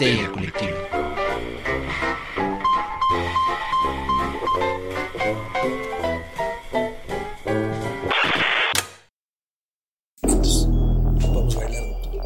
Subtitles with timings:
[0.00, 0.78] Histeria Colectiva.
[10.22, 12.22] Vamos a bailar, doctor.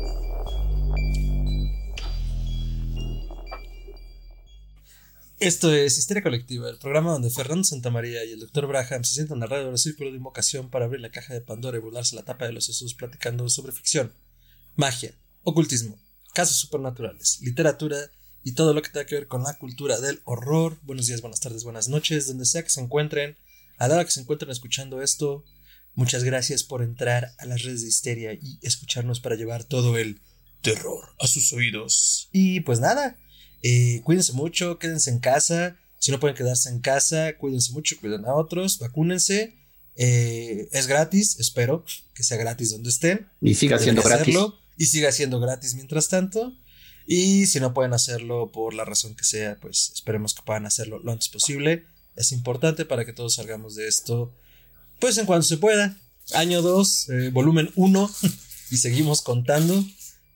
[5.41, 8.67] Esto es Histeria Colectiva, el programa donde Fernando Santamaría y el Dr.
[8.67, 11.81] Braham se sientan alrededor del círculo de invocación para abrir la caja de Pandora y
[11.81, 14.13] burlarse la tapa de los sesos platicando sobre ficción,
[14.77, 16.02] magia, ocultismo,
[16.33, 18.11] casos supernaturales, literatura
[18.43, 20.79] y todo lo que tenga que ver con la cultura del horror.
[20.83, 23.37] Buenos días, buenas tardes, buenas noches, donde sea que se encuentren,
[23.79, 25.45] a la hora que se encuentren escuchando esto.
[25.95, 30.21] Muchas gracias por entrar a las redes de Histeria y escucharnos para llevar todo el
[30.63, 32.29] terror a sus oídos.
[32.33, 33.19] Y pues nada,
[33.63, 35.77] eh, cuídense mucho, quédense en casa.
[35.99, 39.59] Si no pueden quedarse en casa, cuídense mucho, cuiden a otros, vacúnense.
[39.97, 43.29] Eh, es gratis, espero que sea gratis donde estén.
[43.43, 44.35] Y siga siendo gratis.
[44.77, 46.53] Y siga siendo gratis mientras tanto.
[47.07, 50.99] Y si no pueden hacerlo por la razón que sea, pues esperemos que puedan hacerlo
[51.01, 51.85] lo antes posible.
[52.17, 54.35] Es importante para que todos salgamos de esto,
[55.01, 55.97] pues en cuanto se pueda.
[56.35, 58.11] Año 2, volumen 1,
[58.71, 59.85] y seguimos contando.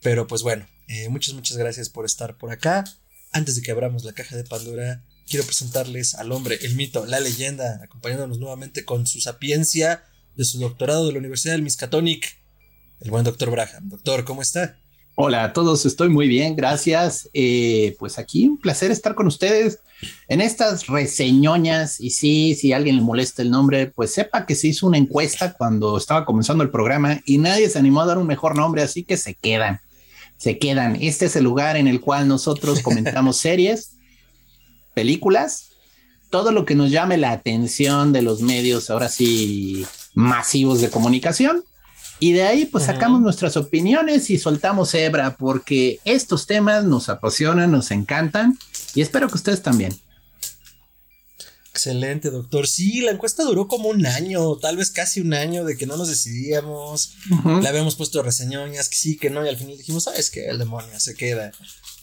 [0.03, 2.85] Pero pues bueno, eh, muchas, muchas gracias por estar por acá.
[3.33, 7.21] Antes de que abramos la caja de Pandora, quiero presentarles al hombre, el mito, la
[7.21, 10.05] leyenda, acompañándonos nuevamente con su sapiencia
[10.37, 12.39] de su doctorado de la Universidad del Miskatonic,
[13.01, 13.89] el buen doctor Braham.
[13.89, 14.77] Doctor, ¿cómo está?
[15.19, 17.29] Hola a todos, estoy muy bien, gracias.
[17.33, 19.79] Eh, pues aquí un placer estar con ustedes
[20.29, 22.01] en estas reseñoñas.
[22.01, 24.99] Y sí, si a alguien le molesta el nombre, pues sepa que se hizo una
[24.99, 28.83] encuesta cuando estaba comenzando el programa y nadie se animó a dar un mejor nombre,
[28.83, 29.81] así que se quedan.
[30.37, 30.97] Se quedan.
[31.01, 33.93] Este es el lugar en el cual nosotros comentamos series,
[34.93, 35.71] películas,
[36.29, 41.65] todo lo que nos llame la atención de los medios, ahora sí, masivos de comunicación.
[42.19, 47.71] Y de ahí pues sacamos nuestras opiniones y soltamos hebra porque estos temas nos apasionan,
[47.71, 48.59] nos encantan
[48.95, 49.99] y espero que ustedes también.
[51.77, 52.67] Excelente, doctor.
[52.67, 55.99] Sí, la encuesta duró como un año, tal vez casi un año de que no
[55.99, 57.13] nos decidíamos.
[57.31, 57.61] Ujú.
[57.61, 60.47] Le habíamos puesto reseñoñas que sí, que no, y al final dijimos, ¿sabes qué?
[60.47, 61.53] El demonio se queda.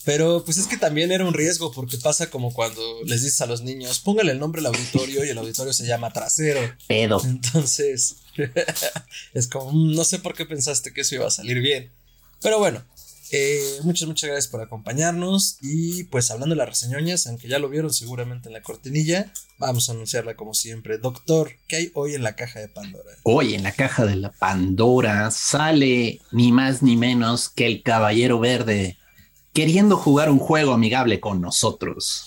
[0.06, 3.46] Pero pues es que también era un riesgo porque pasa como cuando les dices a
[3.46, 6.59] los niños, póngale el nombre al auditorio y el auditorio se llama trasero.
[6.88, 7.22] Pedo.
[7.24, 8.18] Entonces,
[9.34, 11.92] es como, "Mm, no sé por qué pensaste que eso iba a salir bien.
[12.42, 12.84] Pero bueno,
[13.31, 15.58] eh, muchas, muchas gracias por acompañarnos.
[15.62, 19.90] Y pues hablando de las reseñoñas, aunque ya lo vieron seguramente en la cortinilla, vamos
[19.90, 20.97] a anunciarla como siempre.
[21.00, 23.09] Doctor, ¿qué hay hoy en la caja de Pandora?
[23.24, 28.40] Hoy en la caja de la Pandora sale ni más ni menos que el Caballero
[28.40, 28.97] Verde
[29.53, 32.25] queriendo jugar un juego amigable con nosotros.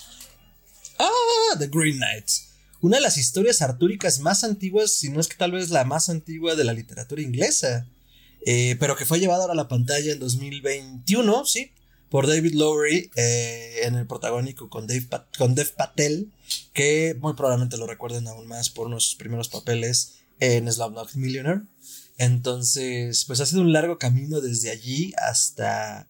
[0.97, 2.25] Ah, The Green Knight.
[2.81, 6.09] Una de las historias artúricas más antiguas, si no es que tal vez la más
[6.09, 7.87] antigua de la literatura inglesa.
[8.45, 11.71] Eh, pero que fue llevada ahora a la pantalla en 2021, sí,
[12.09, 15.07] por David Lowery eh, en el protagónico con Dave,
[15.49, 16.31] Dev Patel,
[16.71, 21.63] que muy probablemente lo recuerden aún más por unos primeros papeles en Slumdog Millionaire.
[22.17, 26.07] Entonces, pues ha sido un largo camino desde allí hasta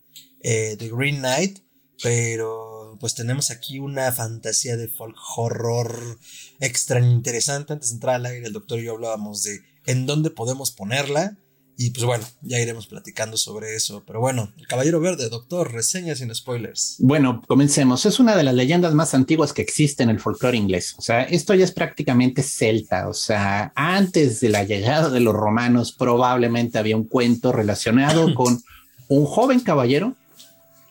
[0.49, 1.59] eh, The Green Knight,
[2.01, 6.17] pero pues tenemos aquí una fantasía de folk horror
[6.61, 7.73] extra interesante.
[7.73, 11.37] Antes de entrar al aire, el doctor y yo hablábamos de en dónde podemos ponerla.
[11.79, 14.03] Y pues bueno, ya iremos platicando sobre eso.
[14.07, 16.95] Pero bueno, el Caballero Verde, doctor, reseña sin spoilers.
[16.99, 18.05] Bueno, comencemos.
[18.05, 20.95] Es una de las leyendas más antiguas que existe en el folclore inglés.
[20.97, 23.09] O sea, esto ya es prácticamente celta.
[23.09, 28.63] O sea, antes de la llegada de los romanos, probablemente había un cuento relacionado con
[29.09, 30.15] un joven caballero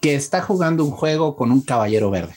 [0.07, 2.33] que está jugando un juego con un caballero verde.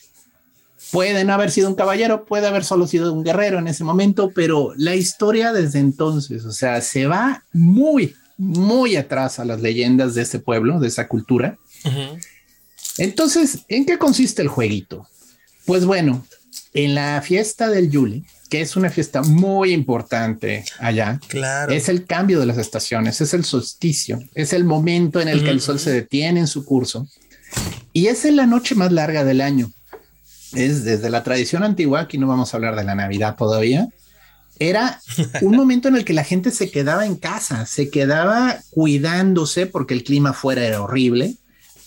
[0.92, 4.32] Puede no haber sido un caballero, puede haber solo sido un guerrero en ese momento,
[4.34, 10.16] pero la historia desde entonces, o sea, se va muy, muy atrás a las leyendas
[10.16, 11.60] de ese pueblo, de esa cultura.
[12.98, 15.08] Entonces, ¿en qué consiste el jueguito?
[15.66, 16.26] Pues bueno,
[16.74, 21.72] en la fiesta del Yule, que es una fiesta muy importante allá, Claro.
[21.72, 25.52] es el cambio de las estaciones, es el solsticio, es el momento en el que
[25.52, 27.08] el sol se detiene en su curso
[27.94, 29.72] y es en la noche más larga del año.
[30.54, 33.88] Es desde la tradición antigua, aquí no vamos a hablar de la Navidad todavía,
[34.58, 35.00] era
[35.42, 39.94] un momento en el que la gente se quedaba en casa, se quedaba cuidándose porque
[39.94, 41.36] el clima fuera era horrible,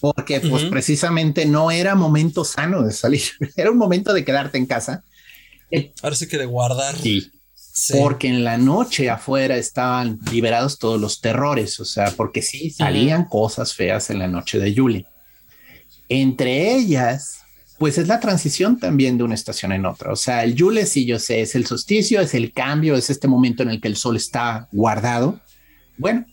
[0.00, 3.22] porque pues precisamente no era momento sano de salir,
[3.56, 5.04] era un momento de quedarte en casa.
[6.02, 6.96] Ahora sí que de guardar.
[6.96, 7.30] Sí,
[7.74, 7.94] Sí.
[7.98, 13.24] porque en la noche afuera estaban liberados todos los terrores, o sea, porque sí salían
[13.24, 15.06] cosas feas en la noche de Yule.
[16.08, 17.38] Entre ellas,
[17.78, 20.12] pues es la transición también de una estación en otra.
[20.12, 23.28] O sea, el Yule, sí, yo sé, es el solsticio, es el cambio, es este
[23.28, 25.40] momento en el que el sol está guardado.
[25.96, 26.24] Bueno,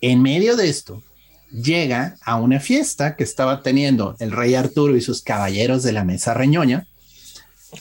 [0.00, 1.02] en medio de esto,
[1.50, 6.04] llega a una fiesta que estaba teniendo el rey Arturo y sus caballeros de la
[6.04, 6.86] mesa reñoña.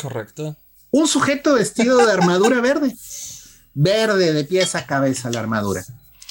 [0.01, 0.55] Correcto.
[0.91, 2.95] Un sujeto vestido de armadura verde.
[3.73, 5.83] Verde de pies a cabeza la armadura.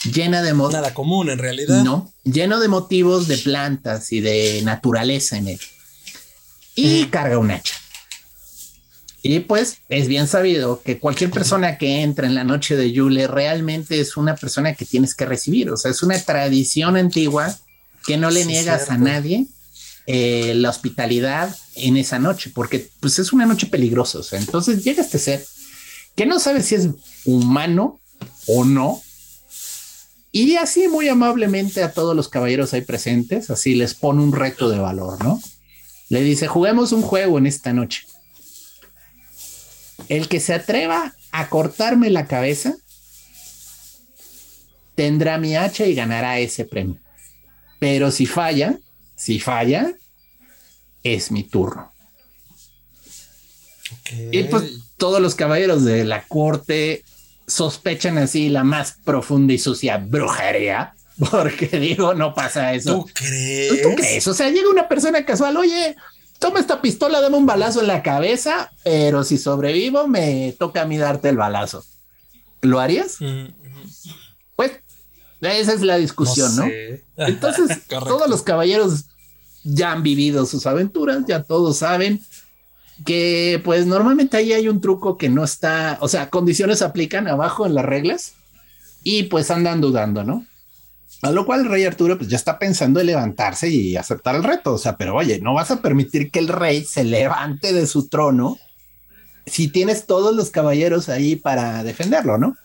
[0.05, 1.83] Llena de Nada común en realidad.
[1.83, 5.61] No, lleno de motivos de plantas y de naturaleza en él.
[6.75, 7.75] Y carga un hacha.
[9.23, 13.29] Y pues es bien sabido que cualquier persona que entra en la noche de Yule
[13.29, 15.71] realmente es una persona que tienes que recibir.
[15.71, 17.57] O sea, es una tradición antigua
[18.05, 19.47] que no le niegas a nadie
[20.09, 24.19] eh, la hospitalidad en esa noche, porque pues es una noche peligrosa.
[24.19, 25.45] O sea, entonces llega este ser
[26.17, 26.89] que no sabe si es
[27.25, 28.01] humano
[28.47, 29.01] o no.
[30.33, 34.71] Y así muy amablemente a todos los caballeros ahí presentes, así les pone un reto
[34.71, 35.41] de valor, ¿no?
[36.09, 38.07] Le dice, juguemos un juego en esta noche
[40.09, 42.77] el que se atreva a cortarme la cabeza
[44.95, 46.99] tendrá mi hacha y ganará ese premio.
[47.79, 48.79] Pero si falla,
[49.17, 49.93] si falla,
[51.03, 51.91] es mi turno.
[54.31, 57.05] Y pues todos los caballeros de la corte
[57.47, 60.95] sospechan así la más profunda y sucia brujería.
[61.31, 62.95] Porque digo, no pasa eso.
[62.95, 63.83] ¿Tú crees?
[63.83, 64.27] ¿Tú crees?
[64.27, 65.97] O sea, llega una persona casual, oye,
[66.39, 70.87] toma esta pistola, dame un balazo en la cabeza, pero si sobrevivo, me toca a
[70.87, 71.85] mí darte el balazo.
[72.63, 73.19] ¿Lo harías?
[74.57, 74.73] Pues
[75.41, 76.67] esa es la discusión, ¿no?
[77.17, 79.05] Entonces, todos los caballeros
[79.65, 82.21] ya han vivido sus aventuras, ya todos saben
[83.05, 87.67] que pues normalmente ahí hay un truco que no está, o sea, condiciones aplican abajo
[87.67, 88.35] en las reglas
[89.03, 90.47] y pues andan dudando, ¿no?
[91.23, 94.43] A lo cual el rey Arturo pues ya está pensando en levantarse y aceptar el
[94.43, 94.75] reto.
[94.75, 98.09] O sea, pero oye, no vas a permitir que el rey se levante de su
[98.09, 98.59] trono
[99.47, 102.57] si tienes todos los caballeros ahí para defenderlo, ¿no?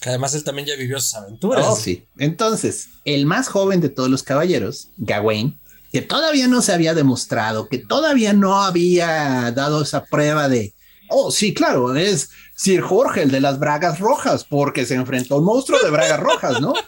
[0.00, 1.64] Que además él también ya vivió sus aventuras.
[1.68, 2.06] Oh, sí.
[2.18, 5.58] Entonces, el más joven de todos los caballeros, Gawain,
[5.92, 10.72] que todavía no se había demostrado, que todavía no había dado esa prueba de,
[11.10, 15.38] oh, sí, claro, es Sir Jorge, el de las bragas rojas, porque se enfrentó a
[15.38, 16.72] un monstruo de bragas rojas, ¿no?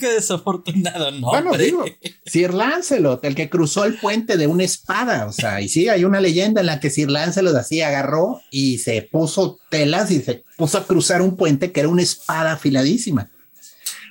[0.00, 1.28] Qué desafortunado, ¿no?
[1.28, 1.84] Bueno, digo,
[2.24, 6.04] Sir Lancelot, el que cruzó el puente de una espada, o sea, y sí, hay
[6.04, 10.44] una leyenda en la que Sir Lancelot así agarró y se puso telas y se
[10.56, 13.30] puso a cruzar un puente que era una espada afiladísima.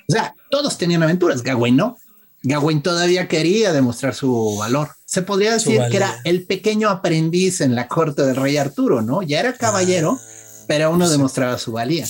[0.08, 1.96] O sea, todos tenían aventuras, Gawain no.
[2.46, 4.90] Gawain todavía quería demostrar su valor.
[5.06, 9.22] Se podría decir que era el pequeño aprendiz en la corte del rey Arturo, ¿no?
[9.22, 12.06] Ya era caballero, ah, pero aún no demostraba su valía.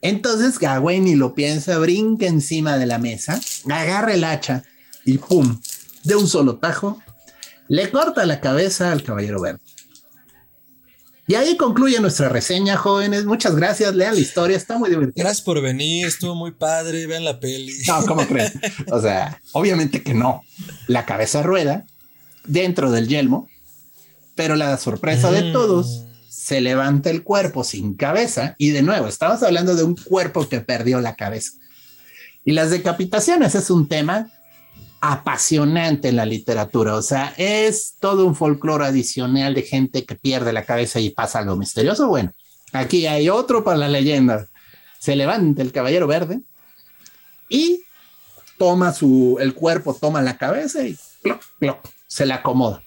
[0.00, 3.38] Entonces Gawain y lo piensa, brinca encima de la mesa,
[3.70, 4.62] agarra el hacha
[5.04, 5.60] y ¡pum!
[6.02, 7.02] De un solo tajo,
[7.68, 9.65] le corta la cabeza al caballero verde.
[11.28, 13.24] Y ahí concluye nuestra reseña, jóvenes.
[13.24, 13.94] Muchas gracias.
[13.94, 15.24] Lean la historia, está muy divertida.
[15.24, 17.06] Gracias por venir, estuvo muy padre.
[17.06, 17.72] Vean la peli.
[17.88, 18.52] No, ¿cómo creen?
[18.92, 20.42] O sea, obviamente que no.
[20.86, 21.84] La cabeza rueda
[22.44, 23.48] dentro del yelmo,
[24.36, 25.52] pero la sorpresa de mm.
[25.52, 30.48] todos se levanta el cuerpo sin cabeza y de nuevo, estamos hablando de un cuerpo
[30.48, 31.52] que perdió la cabeza.
[32.44, 34.30] Y las decapitaciones es un tema
[35.00, 40.52] apasionante en la literatura, o sea, es todo un folclore adicional de gente que pierde
[40.52, 42.08] la cabeza y pasa algo misterioso.
[42.08, 42.32] Bueno,
[42.72, 44.48] aquí hay otro para la leyenda.
[44.98, 46.40] Se levanta el caballero verde
[47.48, 47.82] y
[48.58, 50.96] toma su, el cuerpo toma la cabeza y
[52.06, 52.82] se le acomoda.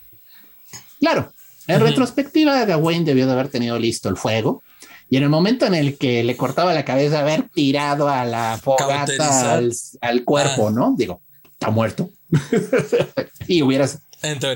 [0.99, 1.31] Claro,
[1.67, 4.63] en retrospectiva, Gawain debió de haber tenido listo el fuego.
[5.07, 8.59] Y en el momento en el que le cortaba la cabeza, haber tirado a la
[8.61, 10.71] fogata al, cuerpo, ah.
[10.71, 10.93] ¿no?
[10.97, 11.21] Digo,
[11.59, 12.09] está muerto.
[13.47, 14.01] y hubieras,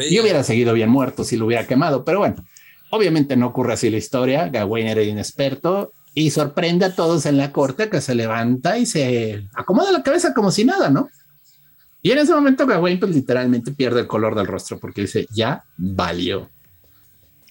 [0.10, 2.06] y hubiera seguido bien muerto si lo hubiera quemado.
[2.06, 2.46] Pero bueno,
[2.92, 4.48] obviamente no ocurre así la historia.
[4.48, 9.48] Gawain era inexperto y sorprende a todos en la corte que se levanta y se
[9.54, 11.10] acomoda la cabeza como si nada, ¿no?
[12.02, 15.64] Y en ese momento Gawain pues literalmente pierde el color del rostro porque dice, ya
[15.78, 16.50] valió.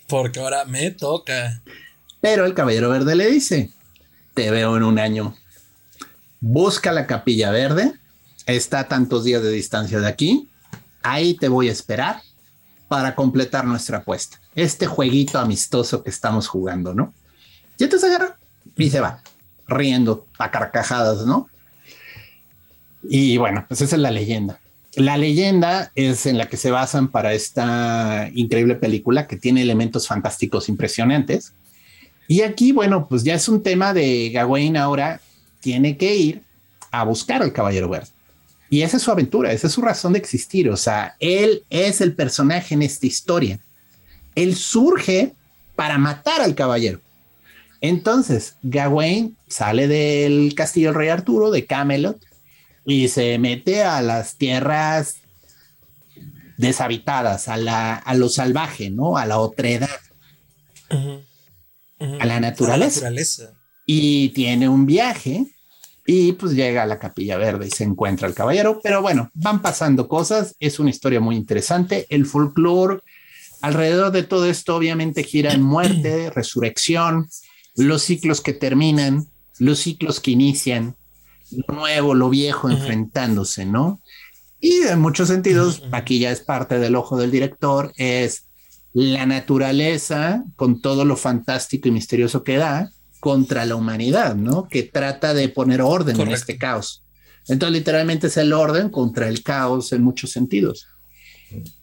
[0.09, 1.63] Porque ahora me toca.
[2.21, 3.71] Pero el Caballero Verde le dice,
[4.35, 5.35] te veo en un año.
[6.41, 7.95] Busca la capilla verde.
[8.47, 10.49] Está a tantos días de distancia de aquí.
[11.03, 12.23] Ahí te voy a esperar
[12.89, 14.41] para completar nuestra apuesta.
[14.55, 17.15] Este jueguito amistoso que estamos jugando, ¿no?
[17.79, 18.37] Y entonces agarra
[18.77, 19.23] y se va,
[19.67, 21.49] riendo a carcajadas, ¿no?
[23.03, 24.61] Y bueno, pues esa es la leyenda.
[24.95, 30.07] La leyenda es en la que se basan para esta increíble película que tiene elementos
[30.07, 31.55] fantásticos impresionantes.
[32.29, 35.21] Y aquí, bueno, pues ya es un tema de Gawain ahora
[35.61, 36.43] tiene que ir
[36.91, 38.11] a buscar al Caballero Verde.
[38.73, 40.71] Y esa es su aventura, esa es su razón de existir.
[40.71, 43.61] O sea, él es el personaje en esta historia.
[44.35, 45.35] Él surge
[45.77, 46.99] para matar al caballero.
[47.83, 52.19] Entonces, Gawain sale del castillo del rey Arturo, de Camelot,
[52.87, 55.17] y se mete a las tierras
[56.57, 59.19] deshabitadas, a, la, a lo salvaje, ¿no?
[59.19, 60.01] A la otredad.
[60.89, 63.13] A la naturaleza.
[63.85, 65.45] Y tiene un viaje
[66.07, 68.81] y pues llega a la Capilla Verde y se encuentra el caballero.
[68.83, 70.57] Pero bueno, van pasando cosas.
[70.59, 72.07] Es una historia muy interesante.
[72.09, 73.01] El folclore
[73.61, 77.29] alrededor de todo esto obviamente gira en muerte, resurrección,
[77.77, 79.29] los ciclos que terminan,
[79.59, 80.97] los ciclos que inician,
[81.51, 84.01] lo nuevo, lo viejo enfrentándose, ¿no?
[84.59, 88.49] Y en muchos sentidos, aquí ya es parte del ojo del director, es
[88.93, 92.91] la naturaleza con todo lo fantástico y misterioso que da
[93.23, 94.67] contra la humanidad, ¿no?
[94.67, 97.05] Que trata de poner orden en este caos.
[97.47, 100.89] Entonces, literalmente es el orden contra el caos en muchos sentidos.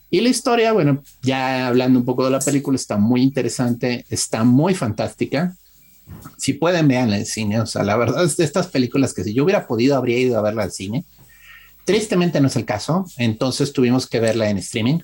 [0.10, 4.43] Y la historia, bueno, ya hablando un poco de la película, está muy interesante, está
[4.43, 5.55] muy fantástica.
[6.38, 7.62] Si pueden, veanla en cine.
[7.62, 10.38] O sea, la verdad es de estas películas que si yo hubiera podido, habría ido
[10.38, 11.05] a verla al cine.
[11.86, 15.00] Tristemente no es el caso, entonces tuvimos que verla en streaming.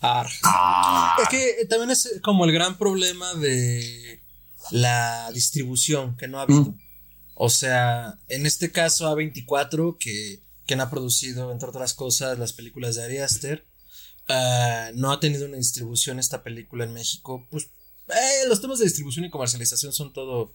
[0.00, 1.16] Ah.
[1.20, 4.20] Es que también es como el gran problema de
[4.70, 6.74] la distribución que no ha habido.
[7.34, 12.96] O sea, en este caso A24, que quien ha producido, entre otras cosas, las películas
[12.96, 13.66] de Ari Aster,
[14.28, 17.46] ah, no ha tenido una distribución esta película en México.
[17.50, 17.70] Pues
[18.08, 20.54] eh, los temas de distribución y comercialización son todo,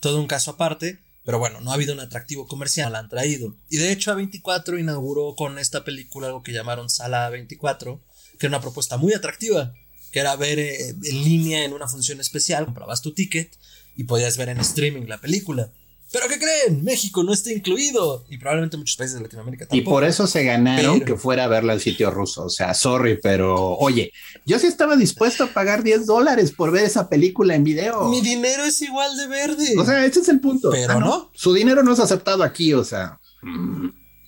[0.00, 1.00] todo un caso aparte.
[1.24, 3.56] Pero bueno, no ha habido un atractivo comercial, la han traído.
[3.70, 8.00] Y de hecho A24 inauguró con esta película algo que llamaron Sala A24,
[8.38, 9.72] que era una propuesta muy atractiva,
[10.12, 13.58] que era ver eh, en línea en una función especial, comprabas tu ticket
[13.96, 15.72] y podías ver en streaming la película.
[16.12, 16.84] ¿Pero qué creen?
[16.84, 18.26] México no está incluido.
[18.28, 19.80] Y probablemente muchos países de Latinoamérica tampoco.
[19.80, 22.44] Y por eso se ganaron que fuera a verla al sitio ruso.
[22.44, 24.12] O sea, sorry, pero oye,
[24.44, 28.10] yo sí estaba dispuesto a pagar 10 dólares por ver esa película en video.
[28.10, 29.74] Mi dinero es igual de verde.
[29.78, 30.68] O sea, ese es el punto.
[30.70, 31.30] Pero ah, no.
[31.34, 33.18] Su dinero no es aceptado aquí, o sea.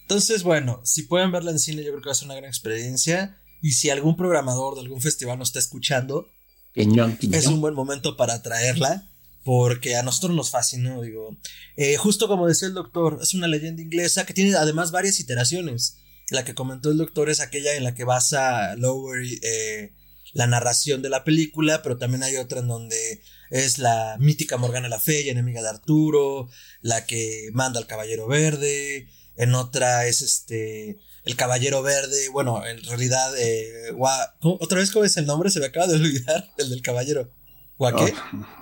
[0.00, 2.48] Entonces, bueno, si pueden verla en cine, yo creo que va a ser una gran
[2.48, 3.38] experiencia.
[3.64, 6.28] Y si algún programador de algún festival nos está escuchando,
[6.74, 9.08] es un buen momento para traerla
[9.42, 11.38] porque a nosotros nos fascinó, digo.
[11.74, 15.96] Eh, justo como decía el doctor, es una leyenda inglesa que tiene además varias iteraciones.
[16.28, 19.94] La que comentó el doctor es aquella en la que basa Lowery eh,
[20.34, 24.90] la narración de la película, pero también hay otra en donde es la mítica Morgana
[24.90, 26.50] la Fe, enemiga de Arturo,
[26.82, 32.82] la que manda al Caballero Verde, en otra es este el Caballero Verde, bueno, en
[32.84, 33.94] realidad, eh,
[34.40, 35.50] otra vez, ¿cómo es el nombre?
[35.50, 37.30] Se me acaba de olvidar, el del Caballero.
[37.76, 38.14] ¿O qué?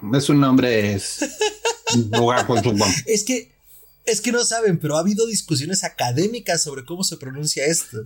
[0.03, 0.95] Oh, es un nombre.
[0.95, 1.19] Es...
[3.07, 3.53] es que.
[4.05, 7.99] Es que no saben, pero ha habido discusiones académicas sobre cómo se pronuncia esto.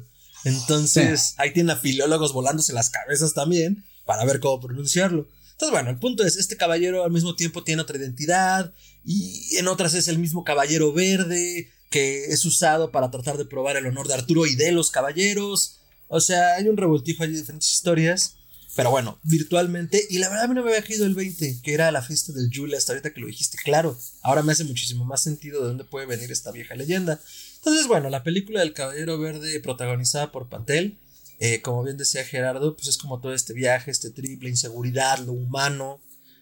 [0.44, 5.26] Entonces, ahí tienen a filólogos volándose las cabezas también para ver cómo pronunciarlo.
[5.52, 8.75] Entonces, bueno, el punto es, este caballero al mismo tiempo tiene otra identidad
[9.06, 13.76] y en otras es el mismo caballero verde que es usado para tratar de probar
[13.76, 15.81] el honor de Arturo y de los caballeros.
[16.09, 18.37] O sea, hay un revoltijo, hay diferentes historias.
[18.76, 20.07] Pero bueno, virtualmente.
[20.11, 22.33] Y la verdad a mí no me había caído el 20, que era la fiesta
[22.33, 23.57] del Julia, hasta ahorita que lo dijiste.
[23.64, 27.19] Claro, ahora me hace muchísimo más sentido de dónde puede venir esta vieja leyenda.
[27.57, 30.99] Entonces, bueno, la película del Caballero Verde, protagonizada por Patel,
[31.38, 35.33] eh, como bien decía Gerardo, pues es como todo este viaje, este triple, inseguridad, lo
[35.33, 36.00] humano,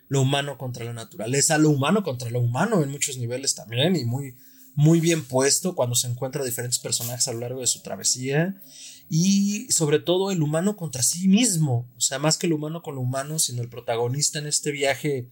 [0.09, 4.05] lo humano contra la naturaleza, lo humano contra lo humano en muchos niveles también, y
[4.05, 4.35] muy,
[4.75, 8.61] muy bien puesto cuando se encuentra diferentes personajes a lo largo de su travesía
[9.09, 12.97] y sobre todo el humano contra sí mismo, o sea, más que el humano con
[12.97, 15.31] lo humano, sino el protagonista en este viaje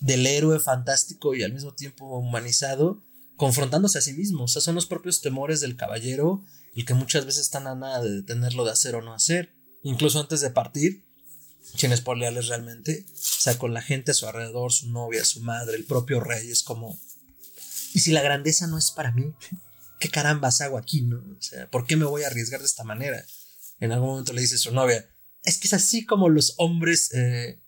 [0.00, 3.02] del héroe fantástico y al mismo tiempo humanizado,
[3.36, 7.24] confrontándose a sí mismo, o sea, son los propios temores del caballero y que muchas
[7.24, 11.04] veces están a nada de detenerlo de hacer o no hacer, incluso antes de partir,
[11.76, 15.76] sin spoilearles realmente, o sea, con la gente a su alrededor, su novia, su madre,
[15.76, 16.98] el propio rey, es como,
[17.92, 19.34] ¿y si la grandeza no es para mí?
[20.00, 21.02] ¿qué carambas hago aquí?
[21.02, 21.18] ¿no?
[21.18, 23.24] O sea, ¿por qué me voy a arriesgar de esta manera?
[23.78, 25.08] En algún momento le dice su novia,
[25.44, 27.60] es que es así como los hombres eh,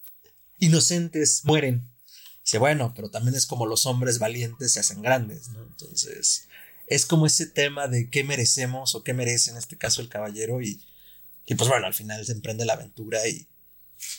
[0.58, 1.88] inocentes mueren.
[2.42, 5.62] Dice, bueno, pero también es como los hombres valientes se hacen grandes, ¿no?
[5.62, 6.48] Entonces,
[6.88, 10.60] es como ese tema de qué merecemos o qué merece en este caso el caballero
[10.60, 10.82] y,
[11.46, 13.46] y pues bueno, al final se emprende la aventura y,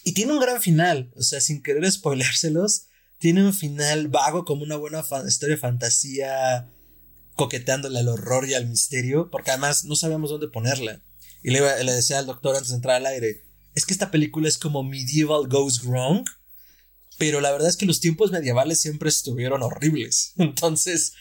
[0.03, 2.87] y tiene un gran final, o sea, sin querer spoilárselos,
[3.23, 6.69] tiene un final vago como una buena historia de fantasía
[7.37, 11.01] coqueteándole al horror y al misterio, porque además no sabíamos dónde ponerla.
[11.41, 14.49] Y le, le decía al doctor antes de entrar al aire, es que esta película
[14.49, 16.25] es como Medieval Goes Wrong,
[17.17, 20.33] pero la verdad es que los tiempos medievales siempre estuvieron horribles.
[20.37, 21.13] Entonces,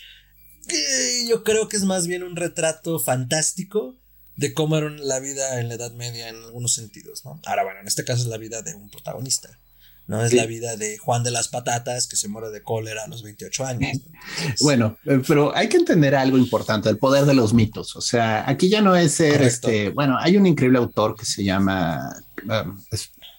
[0.66, 3.96] eh, yo creo que es más bien un retrato fantástico
[4.34, 7.40] de cómo era la vida en la Edad Media en algunos sentidos, ¿no?
[7.44, 9.61] Ahora, bueno, en este caso es la vida de un protagonista.
[10.06, 13.08] No es la vida de Juan de las Patatas que se muere de cólera a
[13.08, 13.98] los 28 años.
[14.60, 17.94] bueno, eh, pero hay que entender algo importante, el poder de los mitos.
[17.96, 21.44] O sea, aquí ya no es ser este, bueno, hay un increíble autor que se
[21.44, 22.78] llama um,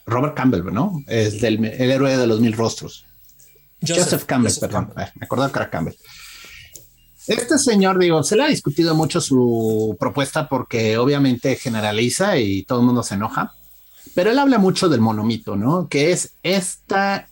[0.05, 1.03] Robert Campbell, ¿no?
[1.07, 3.05] Es del el héroe de los mil rostros.
[3.85, 5.95] Joseph, Campbell, perdón, me acordaba que era Campbell.
[7.27, 12.79] Este señor, digo, se le ha discutido mucho su propuesta porque obviamente generaliza y todo
[12.79, 13.53] el mundo se enoja
[14.13, 15.87] pero él habla mucho del monomito, ¿no?
[15.87, 17.27] Que es esta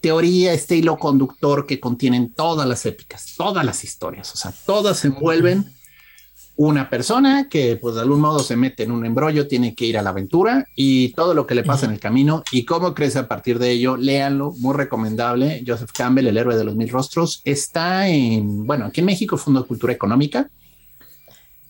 [0.00, 5.04] teoría, este hilo conductor que contienen todas las épicas, todas las historias, o sea, todas
[5.04, 5.72] envuelven.
[6.56, 9.96] Una persona que pues de algún modo se mete en un embrollo, tiene que ir
[9.96, 12.42] a la aventura y todo lo que le pasa en el camino.
[12.52, 15.64] Y cómo crece a partir de ello, léanlo, muy recomendable.
[15.66, 19.62] Joseph Campbell, el héroe de los mil rostros, está en, bueno, aquí en México Fondo
[19.62, 20.50] de Cultura Económica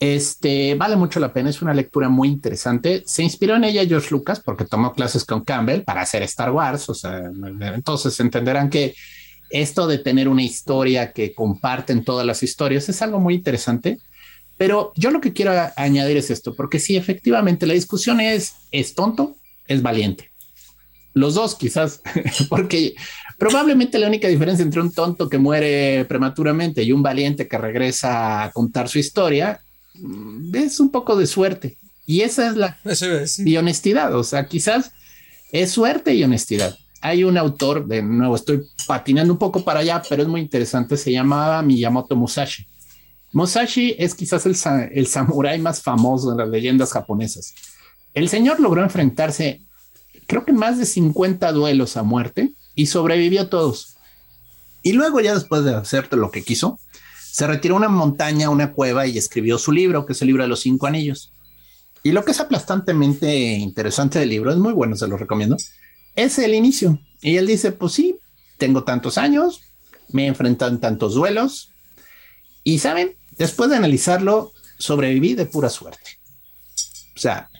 [0.00, 3.02] este vale mucho la pena, es una lectura muy interesante.
[3.07, 6.88] Se inspiró en ella George Lucas porque tomó clases con Campbell para hacer Star Wars.
[6.88, 7.30] O sea,
[7.75, 8.95] entonces entenderán que
[9.50, 13.99] esto de tener una historia que comparten todas las historias es algo muy interesante.
[14.57, 18.95] Pero yo lo que quiero añadir es esto, porque si efectivamente la discusión es, es
[18.95, 20.30] tonto, es valiente.
[21.12, 22.02] Los dos quizás,
[22.49, 22.95] porque
[23.38, 28.45] probablemente la única diferencia entre un tonto que muere prematuramente y un valiente que regresa
[28.45, 29.61] a contar su historia
[30.52, 31.76] es un poco de suerte.
[32.07, 32.78] Y esa es la
[33.38, 34.14] y honestidad.
[34.16, 34.92] O sea, quizás
[35.52, 36.76] es suerte y honestidad.
[37.02, 40.97] Hay un autor, de nuevo estoy patinando un poco para allá, pero es muy interesante.
[40.97, 42.66] Se llamaba Miyamoto Musashi.
[43.33, 44.57] Musashi es quizás el,
[44.92, 47.54] el samurái más famoso de las leyendas japonesas.
[48.12, 49.62] El señor logró enfrentarse,
[50.26, 53.97] creo que más de 50 duelos a muerte y sobrevivió a todos.
[54.83, 56.80] Y luego, ya después de hacerte lo que quiso,
[57.33, 60.27] se retiró a una montaña, a una cueva y escribió su libro, que es el
[60.27, 61.33] libro de los cinco anillos.
[62.03, 65.57] Y lo que es aplastantemente interesante del libro, es muy bueno, se lo recomiendo,
[66.17, 66.99] es el inicio.
[67.21, 68.19] Y él dice, pues sí,
[68.59, 69.61] tengo tantos años,
[70.09, 71.71] me he enfrentado en tantos duelos.
[72.64, 76.19] Y saben, después de analizarlo, sobreviví de pura suerte.
[77.16, 77.51] O sea,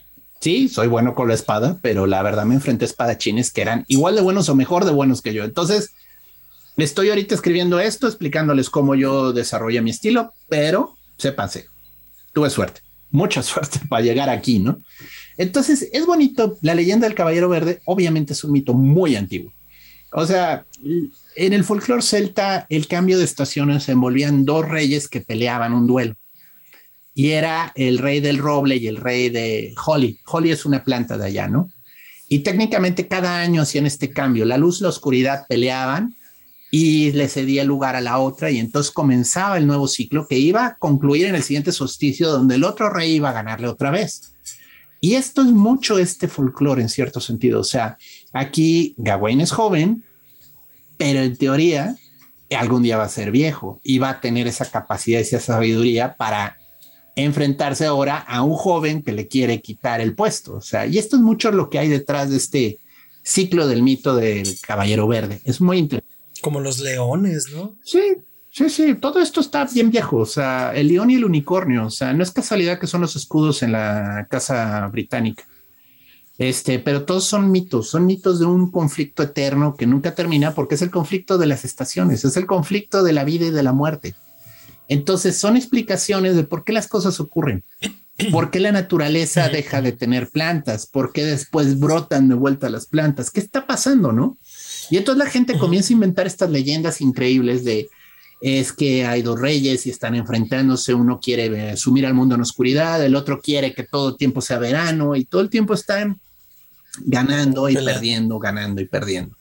[0.41, 3.85] sí, soy bueno con la espada, pero la verdad me enfrenté a espadachines que eran
[3.89, 5.45] igual de buenos o mejor de buenos que yo.
[5.45, 5.93] Entonces,
[6.83, 11.67] Estoy ahorita escribiendo esto, explicándoles cómo yo desarrollé mi estilo, pero sépanse,
[12.33, 14.81] tuve suerte, mucha suerte para llegar aquí, ¿no?
[15.37, 19.53] Entonces, es bonito, la leyenda del Caballero Verde obviamente es un mito muy antiguo.
[20.13, 20.67] O sea,
[21.37, 26.17] en el folclore celta, el cambio de estaciones envolvían dos reyes que peleaban un duelo.
[27.15, 30.19] Y era el rey del roble y el rey de Holly.
[30.27, 31.71] Holly es una planta de allá, ¿no?
[32.29, 34.45] Y técnicamente cada año hacían este cambio.
[34.45, 36.15] La luz y la oscuridad peleaban
[36.71, 40.67] y le cedía lugar a la otra y entonces comenzaba el nuevo ciclo que iba
[40.67, 44.35] a concluir en el siguiente solsticio donde el otro rey iba a ganarle otra vez.
[45.01, 47.61] Y esto es mucho este folclore en cierto sentido.
[47.61, 47.97] O sea,
[48.33, 50.05] aquí Gawain es joven,
[50.97, 51.97] pero en teoría
[52.57, 56.59] algún día va a ser viejo y va a tener esa capacidad, esa sabiduría para
[57.17, 60.55] enfrentarse ahora a un joven que le quiere quitar el puesto.
[60.55, 62.79] O sea, y esto es mucho lo que hay detrás de este
[63.23, 65.41] ciclo del mito del caballero verde.
[65.45, 66.20] Es muy interesante.
[66.41, 67.77] Como los leones, ¿no?
[67.83, 68.17] Sí,
[68.51, 70.19] sí, sí, todo esto está bien viejo.
[70.19, 73.17] O sea, el león y el unicornio, o sea, no es casualidad que son los
[73.17, 75.45] escudos en la casa británica.
[76.41, 80.75] Este, pero todos son mitos, son mitos de un conflicto eterno que nunca termina porque
[80.75, 83.75] es el conflicto de las estaciones, es el conflicto de la vida y de la
[83.75, 84.15] muerte.
[84.89, 87.63] Entonces son explicaciones de por qué las cosas ocurren,
[88.33, 92.87] por qué la naturaleza deja de tener plantas, por qué después brotan de vuelta las
[92.87, 94.39] plantas, qué está pasando, ¿no?
[94.91, 97.89] Y entonces la gente comienza a inventar estas leyendas increíbles de
[98.41, 103.05] es que hay dos reyes y están enfrentándose, uno quiere sumir al mundo en oscuridad,
[103.05, 106.19] el otro quiere que todo el tiempo sea verano y todo el tiempo están
[107.01, 109.37] ganando y perdiendo, ganando y perdiendo.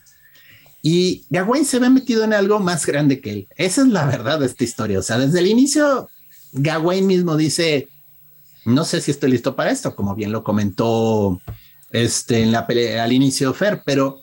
[0.81, 3.47] Y Gawain se ve metido en algo más grande que él.
[3.55, 4.99] Esa es la verdad de esta historia.
[4.99, 6.09] O sea, desde el inicio,
[6.53, 7.89] Gawain mismo dice,
[8.65, 11.41] no sé si estoy listo para esto, como bien lo comentó
[11.91, 14.21] este, en la pelea al inicio Fer, pero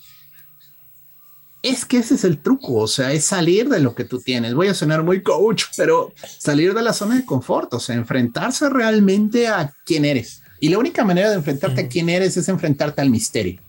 [1.70, 4.54] es que ese es el truco, o sea, es salir de lo que tú tienes.
[4.54, 8.70] Voy a sonar muy coach, pero salir de la zona de confort, o sea, enfrentarse
[8.70, 10.42] realmente a quién eres.
[10.60, 13.60] Y la única manera de enfrentarte a quién eres es enfrentarte al misterio.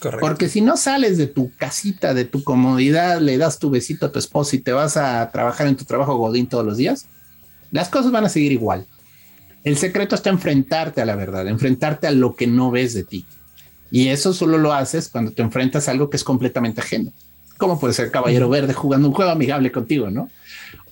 [0.00, 0.20] Correcto.
[0.24, 4.12] Porque si no sales de tu casita, de tu comodidad, le das tu besito a
[4.12, 7.06] tu esposa y te vas a trabajar en tu trabajo godín todos los días,
[7.72, 8.86] las cosas van a seguir igual.
[9.64, 13.26] El secreto está enfrentarte a la verdad, enfrentarte a lo que no ves de ti.
[13.94, 17.12] Y eso solo lo haces cuando te enfrentas a algo que es completamente ajeno.
[17.56, 20.28] Como puede ser Caballero Verde jugando un juego amigable contigo, ¿no?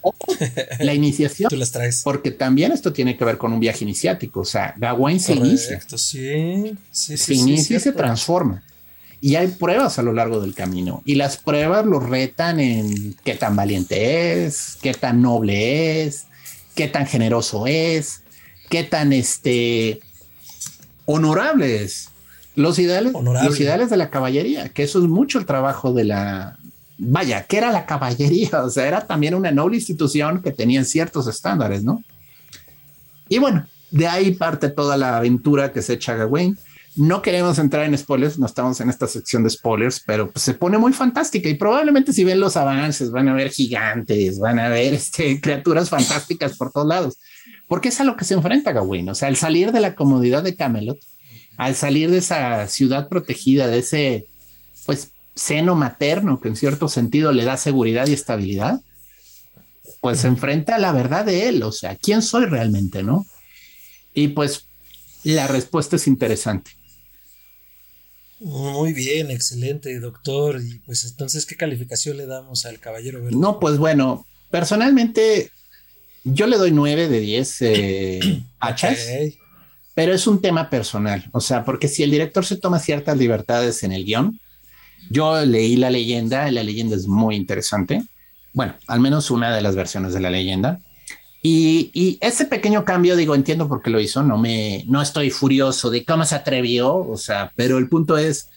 [0.03, 0.15] O
[0.79, 1.51] la iniciación.
[1.51, 2.03] Tú las traes.
[2.05, 4.43] Porque también esto tiene que ver con un viaje iniciático.
[4.43, 5.81] O sea, Gawain se inicia.
[5.97, 8.63] Sí, sí, se inicia y se transforma.
[9.21, 13.35] y hay pruebas a lo largo del camino y las pruebas lo retan en qué
[13.35, 16.27] tan valiente es, qué tan noble es,
[16.77, 18.23] qué tan generoso es,
[18.71, 19.99] qué tan este
[21.05, 22.12] honorable es.
[22.55, 26.59] Los ideales, los ideales de la caballería, que eso es mucho el trabajo de la,
[26.99, 31.27] vaya, que era la caballería, o sea, era también una noble institución que tenía ciertos
[31.27, 32.03] estándares, ¿no?
[33.29, 36.59] Y bueno, de ahí parte toda la aventura que se echa Gawain.
[36.95, 40.53] No queremos entrar en spoilers, no estamos en esta sección de spoilers, pero pues, se
[40.53, 44.69] pone muy fantástica y probablemente si ven los avances van a ver gigantes, van a
[44.69, 47.17] ver este, criaturas fantásticas por todos lados,
[47.67, 50.43] porque es a lo que se enfrenta Gawain, o sea, al salir de la comodidad
[50.43, 50.99] de Camelot,
[51.65, 54.27] al salir de esa ciudad protegida, de ese
[54.85, 58.81] pues seno materno que en cierto sentido le da seguridad y estabilidad,
[60.01, 63.25] pues se enfrenta a la verdad de él, o sea, ¿quién soy realmente, no?
[64.13, 64.67] Y pues
[65.23, 66.73] la respuesta es interesante.
[68.41, 70.61] Muy bien, excelente, doctor.
[70.61, 73.37] Y pues entonces, ¿qué calificación le damos al Caballero Verde?
[73.39, 75.53] No, pues bueno, personalmente
[76.25, 78.99] yo le doy nueve de 10 eh, hachas,
[79.95, 81.29] pero es un tema personal.
[81.33, 84.41] O sea, porque si el director se toma ciertas libertades en el guion,
[85.11, 88.05] yo leí la leyenda, la leyenda es muy interesante.
[88.53, 90.81] Bueno, al menos una de las versiones de la leyenda.
[91.45, 95.91] Y, ese pequeño cambio, digo, entiendo por qué lo hizo, no me, no estoy furioso
[95.91, 98.49] de cómo se atrevió, o sea, pero el punto es,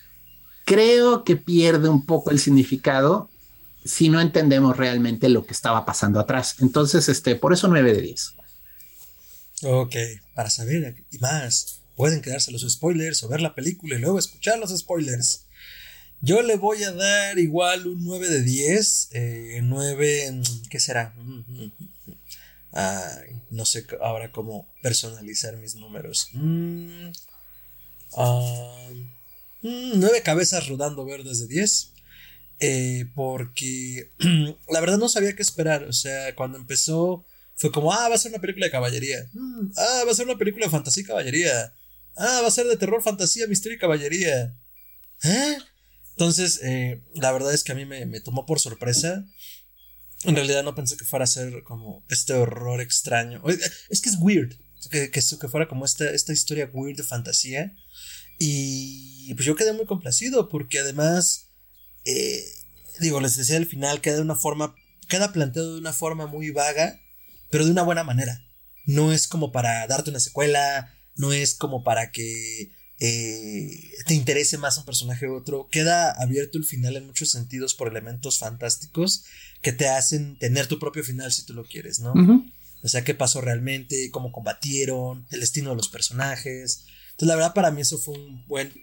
[0.66, 3.28] creo que pierde un poco el significado
[3.84, 6.58] si no entendemos realmente lo que estaba pasando atrás.
[6.60, 8.36] Entonces, este, por eso 9 de 10.
[9.64, 9.96] Ok,
[10.34, 14.60] para saber y más, pueden quedarse los spoilers o ver la película y luego escuchar
[14.60, 15.46] los spoilers.
[16.22, 21.14] Yo le voy a dar igual un 9 de 10, eh, 9, ¿qué será?
[23.52, 26.28] no sé ahora cómo personalizar mis números.
[26.34, 27.12] Mm,
[29.62, 31.92] mm, nueve cabezas rodando verdes de 10.
[32.60, 34.12] Eh, porque
[34.70, 35.84] la verdad no sabía qué esperar.
[35.86, 39.30] O sea, cuando empezó fue como, ah, va a ser una película de caballería.
[39.34, 41.74] Mm, ah, va a ser una película de fantasía y caballería.
[42.18, 44.58] Ah, va a ser de terror, fantasía, misterio y caballería.
[45.24, 45.58] ¿Eh?
[46.12, 49.26] Entonces, eh, la verdad es que a mí me, me tomó por sorpresa.
[50.24, 53.44] En realidad no pensé que fuera a ser como este horror extraño.
[53.90, 54.54] Es que es weird.
[54.92, 57.74] Que, que, que fuera como esta, esta historia weird de fantasía.
[58.38, 61.52] Y pues yo quedé muy complacido porque además,
[62.06, 62.46] eh,
[63.00, 64.76] digo, les decía al final, queda de una forma,
[65.08, 67.00] queda planteado de una forma muy vaga,
[67.56, 68.46] pero de una buena manera.
[68.86, 74.58] No es como para darte una secuela, no es como para que eh, te interese
[74.58, 75.70] más un personaje u otro.
[75.72, 79.24] Queda abierto el final en muchos sentidos por elementos fantásticos
[79.62, 82.14] que te hacen tener tu propio final si tú lo quieres, ¿no?
[82.84, 86.84] O sea, qué pasó realmente, cómo combatieron, el destino de los personajes.
[87.12, 88.74] Entonces, la verdad, para mí eso fue un buen.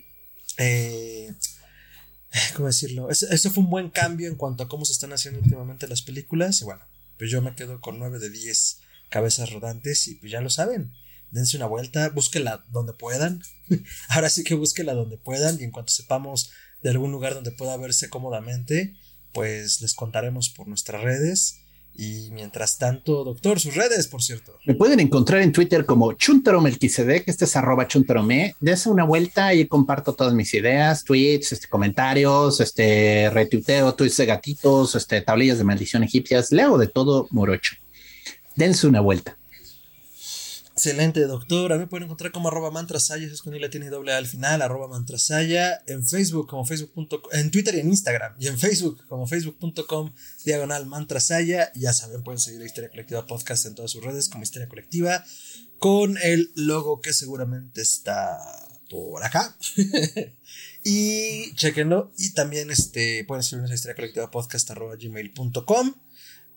[0.57, 1.31] Eh,
[2.57, 3.11] ¿Cómo decirlo?
[3.11, 6.63] Eso, fue un buen cambio en cuanto a cómo se están haciendo últimamente las películas.
[6.63, 6.81] Y bueno,
[7.23, 10.93] pues yo me quedo con 9 de 10 cabezas rodantes y pues ya lo saben
[11.33, 13.43] dense una vuelta, búsquela donde puedan.
[14.09, 16.51] Ahora sí que búsquela donde puedan y en cuanto sepamos
[16.83, 18.95] de algún lugar donde pueda verse cómodamente,
[19.33, 21.62] pues les contaremos por nuestras redes.
[21.95, 24.59] Y mientras tanto, doctor, sus redes, por cierto.
[24.65, 28.55] Me pueden encontrar en Twitter como Chuntaromelquisedec, este es arroba chuntarome.
[28.61, 34.27] Dense una vuelta y comparto todas mis ideas, tweets, este, comentarios, este, retuiteo, tweets de
[34.27, 36.51] gatitos, este, tablillas de maldición egipcias.
[36.51, 37.77] Leo de todo morocho.
[38.57, 39.37] Dense una vuelta.
[40.75, 41.73] Excelente, doctor.
[41.73, 44.63] A mí me pueden encontrar como arroba mantrasaya, es con la tiene doble al final,
[44.63, 49.27] arroba mantrasaya, en Facebook como facebook.com, en Twitter y en Instagram, y en Facebook como
[49.27, 50.13] facebook.com,
[50.45, 51.71] diagonal mantrasaya.
[51.75, 55.25] Ya saben, pueden seguir a Historia Colectiva Podcast en todas sus redes como Historia Colectiva,
[55.79, 58.39] con el logo que seguramente está
[58.89, 59.57] por acá.
[60.85, 62.13] y chequenlo.
[62.17, 65.95] Y también este, pueden seguirnos a Historia Colectiva Podcast arroba gmail.com.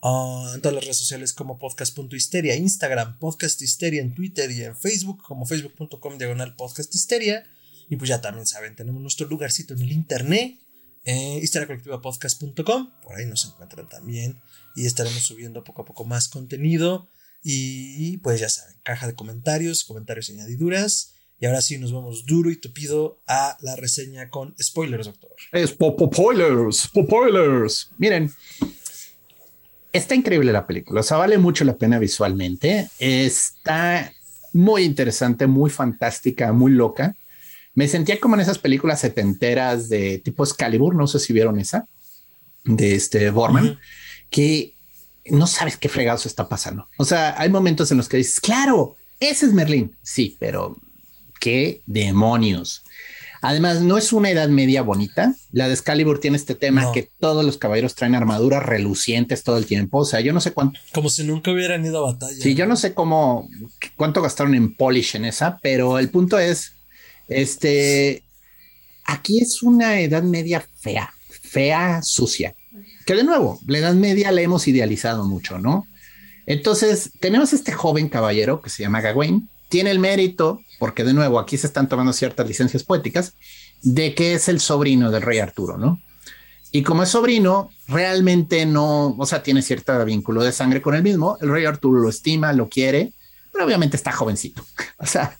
[0.07, 4.77] Ah, en todas las redes sociales como podcast.histeria, Instagram, podcast histeria en Twitter y en
[4.77, 7.43] Facebook como facebook.com diagonal podcast histeria.
[7.89, 10.59] Y pues ya también saben, tenemos nuestro lugarcito en el internet,
[11.05, 14.39] eh, histeriacolectivapodcast.com, por ahí nos encuentran también
[14.75, 17.07] y estaremos subiendo poco a poco más contenido.
[17.41, 21.15] Y pues ya saben, caja de comentarios, comentarios y añadiduras.
[21.39, 25.31] Y ahora sí nos vamos duro y tupido a la reseña con spoilers, doctor.
[25.51, 27.89] Es spoilers, spoilers.
[27.97, 28.31] Miren,
[29.95, 32.89] Está increíble la película, o sea, vale mucho la pena visualmente.
[32.99, 34.11] Está
[34.51, 37.15] muy interesante, muy fantástica, muy loca.
[37.75, 41.87] Me sentía como en esas películas setenteras de tipo Excalibur, no sé si vieron esa,
[42.65, 43.79] de este Borman,
[44.29, 44.73] que
[45.27, 46.89] no sabes qué fregados está pasando.
[46.97, 49.95] O sea, hay momentos en los que dices, claro, ese es Merlín.
[50.01, 50.77] Sí, pero
[51.39, 52.83] qué demonios.
[53.45, 55.35] Además, no es una edad media bonita.
[55.51, 59.67] La de Excalibur tiene este tema que todos los caballeros traen armaduras relucientes todo el
[59.67, 59.99] tiempo.
[59.99, 60.79] O sea, yo no sé cuánto.
[60.93, 62.41] Como si nunca hubieran ido a batalla.
[62.41, 63.47] Sí, yo no sé cómo,
[63.97, 66.73] cuánto gastaron en polish en esa, pero el punto es,
[67.27, 68.23] este,
[69.05, 72.55] aquí es una edad media fea, fea, sucia.
[73.05, 75.85] Que de nuevo, la edad media la hemos idealizado mucho, ¿no?
[76.47, 81.39] Entonces, tenemos este joven caballero que se llama Gawain, tiene el mérito, porque de nuevo
[81.39, 83.33] aquí se están tomando ciertas licencias poéticas,
[83.81, 86.01] de que es el sobrino del rey Arturo, ¿no?
[86.71, 91.03] Y como es sobrino, realmente no, o sea, tiene cierto vínculo de sangre con el
[91.03, 91.37] mismo.
[91.39, 93.13] El rey Arturo lo estima, lo quiere,
[93.51, 94.63] pero obviamente está jovencito.
[94.97, 95.37] O sea,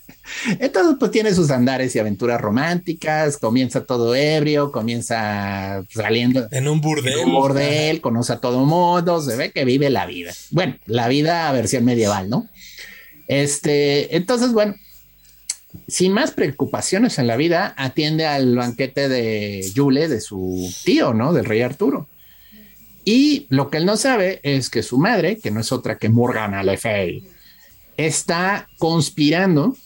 [0.60, 6.82] entonces pues tiene sus andares y aventuras románticas, comienza todo ebrio, comienza saliendo en un
[6.82, 7.20] burdel.
[7.20, 10.34] En un burdel, conoce a todo mundo, se ve que vive la vida.
[10.52, 12.50] Bueno, la vida versión medieval, ¿no?
[13.28, 14.76] Este, entonces, bueno,
[15.88, 21.34] sin más preocupaciones en la vida, atiende al banquete de Yule, de su tío, ¿no?
[21.34, 22.08] Del rey Arturo.
[23.04, 26.10] Y lo que él no sabe es que su madre, que no es otra que
[26.10, 27.24] Morgana Le Fay,
[27.98, 29.78] está conspirando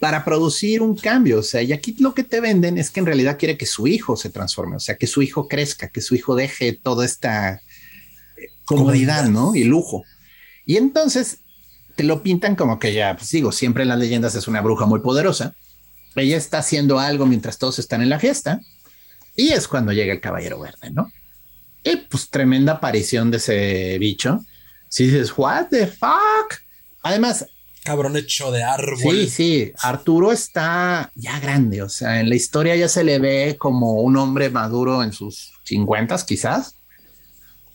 [0.00, 1.38] para producir un cambio.
[1.38, 3.86] O sea, y aquí lo que te venden es que en realidad quiere que su
[3.86, 7.60] hijo se transforme, o sea, que su hijo crezca, que su hijo deje toda esta
[8.64, 9.54] comodidad, ¿no?
[9.54, 10.02] Y lujo.
[10.66, 11.38] Y entonces
[11.94, 14.86] te lo pintan como que ya, pues digo, siempre en las leyendas es una bruja
[14.86, 15.54] muy poderosa.
[16.16, 18.60] Ella está haciendo algo mientras todos están en la fiesta
[19.36, 21.10] y es cuando llega el caballero verde, ¿no?
[21.82, 24.44] Y pues tremenda aparición de ese bicho.
[24.88, 26.54] Si dices, what the fuck?
[27.02, 27.46] Además,
[27.84, 28.98] cabrón hecho de árbol.
[28.98, 33.56] Sí, sí, Arturo está ya grande, o sea, en la historia ya se le ve
[33.58, 36.76] como un hombre maduro en sus 50 quizás.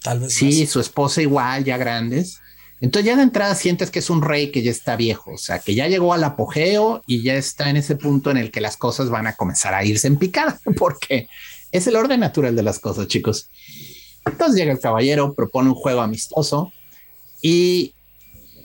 [0.01, 0.33] Tal vez.
[0.33, 2.39] Sí, su esposa igual, ya grandes.
[2.81, 5.59] Entonces ya de entrada sientes que es un rey que ya está viejo, o sea,
[5.59, 8.77] que ya llegó al apogeo y ya está en ese punto en el que las
[8.77, 11.27] cosas van a comenzar a irse en picada, porque
[11.71, 13.49] es el orden natural de las cosas, chicos.
[14.25, 16.71] Entonces llega el caballero, propone un juego amistoso
[17.41, 17.93] y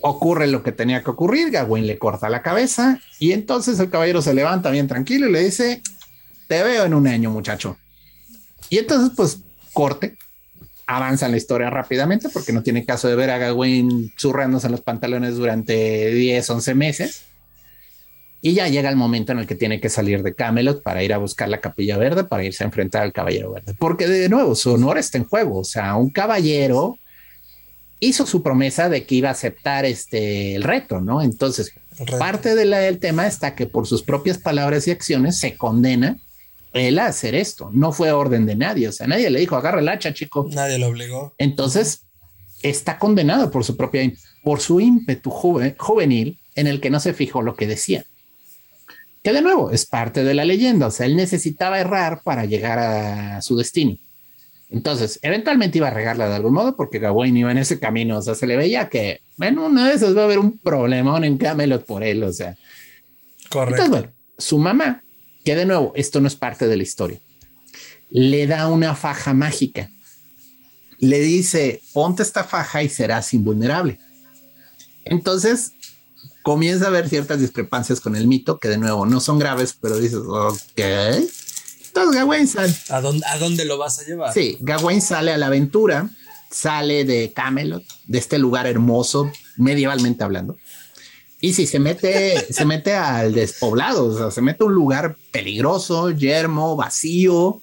[0.01, 1.51] ocurre lo que tenía que ocurrir.
[1.51, 5.45] Gawain le corta la cabeza y entonces el caballero se levanta bien tranquilo y le
[5.45, 5.83] dice:
[6.49, 7.79] Te veo en un año, muchacho.
[8.69, 9.39] Y entonces, pues
[9.73, 10.17] corte,
[10.87, 14.73] avanza en la historia rápidamente porque no tiene caso de ver a Gawain zurrándose en
[14.73, 17.23] los pantalones durante 10, 11 meses.
[18.43, 21.15] Y ya llega el momento en el que tiene que salir de Camelot para ir
[21.15, 23.75] a buscar la capilla verde, para irse a enfrentar al caballero verde.
[23.79, 25.61] Porque de nuevo, su honor está en juego.
[25.61, 26.99] O sea, un caballero
[28.01, 31.23] hizo su promesa de que iba a aceptar este el reto, ¿no?
[31.23, 31.73] Entonces,
[32.19, 36.19] parte del tema está que por sus propias palabras y acciones se condena
[36.75, 37.71] él a hacer esto.
[37.73, 38.89] No fue orden de nadie.
[38.89, 40.49] O sea, nadie le dijo, agarra el hacha, chico.
[40.53, 41.35] Nadie lo obligó.
[41.39, 42.03] Entonces,
[42.63, 47.43] está condenado por su propia, por su ímpetu juvenil en el que no se fijó
[47.43, 48.05] lo que decía.
[49.23, 50.89] Que de nuevo es parte de la leyenda.
[50.89, 53.97] O sea, él necesitaba errar para llegar a su destino.
[54.71, 58.19] Entonces, eventualmente iba a regarla de algún modo porque Gawain iba en ese camino.
[58.19, 61.23] O sea, se le veía que, bueno, una de esas va a haber un problemón
[61.23, 62.25] en Camelot por él.
[62.25, 62.57] O sea,
[63.49, 63.85] correcto.
[63.85, 65.04] Entonces, bueno, su mamá
[65.45, 67.21] que de nuevo, esto no es parte de la historia.
[68.11, 69.91] Le da una faja mágica.
[70.99, 73.99] Le dice, ponte esta faja y serás invulnerable.
[75.05, 75.73] Entonces
[76.43, 79.99] comienza a haber ciertas discrepancias con el mito, que de nuevo no son graves, pero
[79.99, 80.79] dices, ok.
[80.79, 82.75] Entonces Gawain sale.
[82.91, 84.33] ¿A dónde, ¿A dónde lo vas a llevar?
[84.33, 86.11] Sí, Gawain sale a la aventura,
[86.51, 90.57] sale de Camelot, de este lugar hermoso, medievalmente hablando,
[91.45, 95.15] y si se mete, se mete al despoblado, o sea, se mete a un lugar
[95.31, 97.61] peligroso, yermo, vacío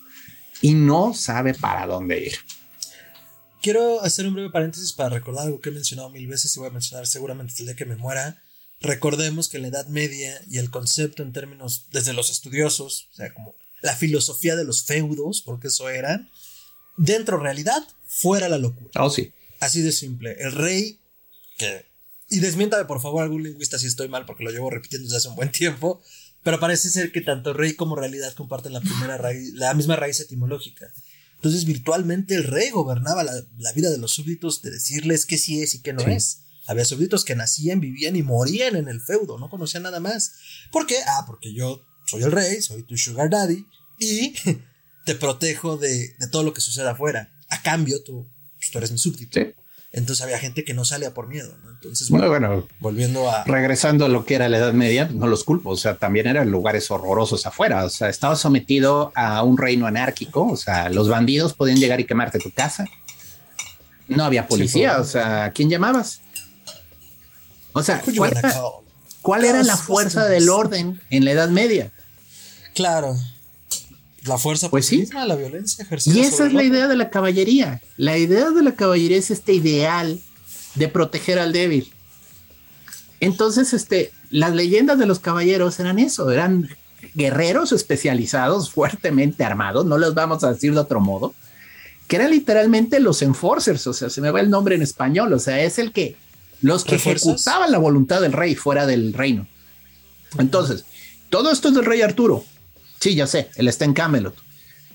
[0.62, 2.38] y no sabe para dónde ir.
[3.60, 6.70] Quiero hacer un breve paréntesis para recordar algo que he mencionado mil veces y voy
[6.70, 8.44] a mencionar seguramente el día que me muera.
[8.82, 13.34] Recordemos que la Edad Media y el concepto en términos desde los estudiosos, o sea,
[13.34, 16.30] como la filosofía de los feudos, porque eso eran,
[16.98, 18.92] dentro realidad, fuera la locura.
[19.04, 19.34] Oh, sí.
[19.60, 20.36] Así de simple.
[20.40, 21.00] El rey,
[21.58, 21.91] que
[22.32, 25.28] y desmiéntame por favor algún lingüista si estoy mal porque lo llevo repitiendo desde hace
[25.28, 26.02] un buen tiempo,
[26.44, 30.20] pero parece ser que tanto rey como realidad comparten la primera raíz, la misma raíz
[30.22, 30.92] etimológica.
[31.36, 33.34] Entonces virtualmente el rey gobernaba la,
[33.76, 36.44] vida de los súbditos de decirles qué sí es y qué no es.
[36.68, 40.34] Había súbditos que nacían, vivían y morían en el feudo, no conocían nada más.
[40.72, 40.98] ¿Por qué?
[41.06, 43.66] Ah, porque yo soy el rey, soy tu sugar daddy
[44.00, 44.34] y
[45.06, 47.34] te protejo de, todo lo que suceda afuera.
[47.50, 49.40] A cambio, tú, pues, tú eres mi súbdito.
[49.40, 49.54] Sí.
[49.94, 51.72] Entonces había gente que no salía por miedo, ¿no?
[51.72, 53.44] Entonces, bueno, volviendo a...
[53.44, 56.50] Regresando a lo que era la Edad Media, no los culpo, o sea, también eran
[56.50, 61.54] lugares horrorosos afuera, o sea, estaba sometido a un reino anárquico, o sea, los bandidos
[61.54, 62.86] podían llegar y quemarte tu casa.
[64.08, 66.22] No había policía, o sea, ¿a quién llamabas?
[67.74, 68.54] O sea, ¿cuál era,
[69.22, 71.92] ¿cuál era la fuerza del orden en la Edad Media?
[72.74, 73.16] Claro.
[74.26, 75.08] La fuerza pues sí.
[75.14, 76.16] la violencia ejercida.
[76.16, 77.82] Y esa es la idea de la caballería.
[77.98, 80.20] La idea de la caballería es este ideal
[80.76, 81.92] de proteger al débil.
[83.20, 86.70] Entonces, este, las leyendas de los caballeros eran eso, eran
[87.14, 91.34] guerreros especializados, fuertemente armados, no los vamos a decir de otro modo,
[92.08, 95.40] que eran literalmente los enforcers, o sea, se me va el nombre en español, o
[95.40, 96.16] sea, es el que
[96.62, 99.48] los que ejecutaban la voluntad del rey fuera del reino.
[100.38, 100.86] Entonces,
[101.30, 102.44] todo esto es del rey Arturo.
[103.02, 104.36] Sí, ya sé, él está en Camelot.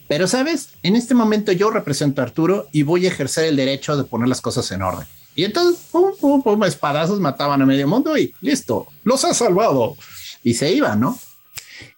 [0.07, 0.71] Pero, ¿sabes?
[0.85, 4.29] En este momento yo represento a Arturo y voy a ejercer el derecho de poner
[4.29, 5.09] las cosas en orden.
[5.35, 9.97] Y entonces, pum, pum, pum, espadazos mataban a medio mundo y listo, los ha salvado.
[10.45, 11.19] Y se iban, ¿no?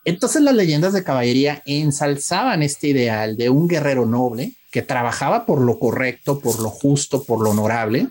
[0.07, 5.61] Entonces las leyendas de caballería ensalzaban este ideal de un guerrero noble que trabajaba por
[5.61, 8.09] lo correcto, por lo justo, por lo honorable.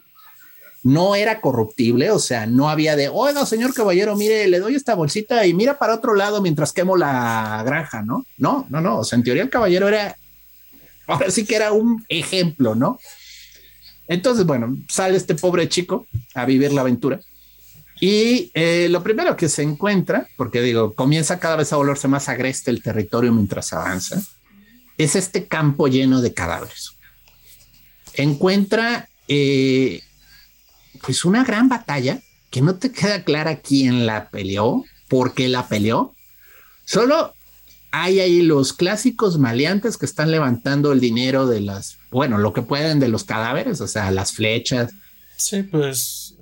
[0.84, 4.96] No era corruptible, o sea, no había de, oiga, señor caballero, mire, le doy esta
[4.96, 8.26] bolsita y mira para otro lado mientras quemo la granja, ¿no?
[8.38, 10.16] No, no, no, o sea, en teoría el caballero era,
[11.08, 13.00] ahora sí que era un ejemplo, ¿no?
[14.08, 17.20] Entonces, bueno, sale este pobre chico a vivir la aventura
[18.00, 22.30] y eh, lo primero que se encuentra, porque digo, comienza cada vez a volverse más
[22.30, 24.22] agreste el territorio mientras avanza,
[24.98, 26.92] es este campo lleno de cadáveres.
[28.14, 30.02] Encuentra eh,
[31.08, 32.20] pues una gran batalla
[32.52, 36.14] que no te queda clara quién la peleó, por qué la peleó.
[36.86, 37.34] Solo
[37.92, 42.62] hay ahí los clásicos maleantes que están levantando el dinero de las, bueno, lo que
[42.62, 44.92] pueden de los cadáveres, o sea, las flechas.
[45.38, 46.36] Sí, pues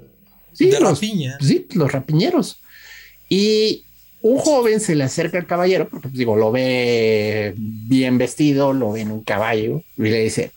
[0.54, 2.58] Sí, los, Sí, los rapiñeros.
[3.30, 3.84] Y
[4.22, 8.94] un joven se le acerca al caballero, porque pues, digo, lo ve bien vestido, lo
[8.94, 10.52] ve en un caballo, y le dice,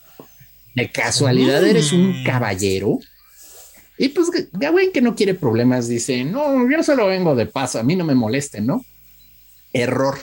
[0.73, 2.23] ¿de casualidad eres un mm.
[2.23, 2.99] caballero?
[3.99, 7.83] Y pues Gawain que no quiere problemas dice, no, yo solo vengo de paso, a
[7.83, 8.85] mí no me molesten, ¿no?
[9.73, 10.17] Error.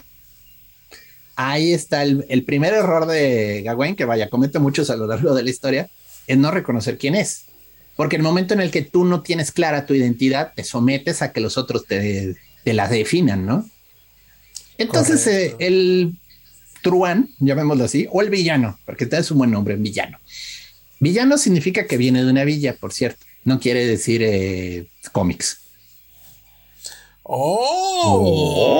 [1.37, 5.35] Ahí está el, el primer error de Gawain, que vaya, comete muchos a lo largo
[5.35, 5.91] de la historia,
[6.27, 7.45] es no reconocer quién es.
[7.97, 11.33] Porque el momento en el que tú no tienes clara tu identidad, te sometes a
[11.33, 12.35] que los otros te,
[12.65, 13.69] te la definan, ¿no?
[14.79, 16.15] Entonces, eh, el
[16.81, 20.19] truán, llamémoslo así, o el villano, porque te es un buen nombre, villano.
[20.99, 23.27] Villano significa que viene de una villa, por cierto.
[23.47, 25.61] No quiere decir eh, cómics.
[27.23, 28.77] Oh,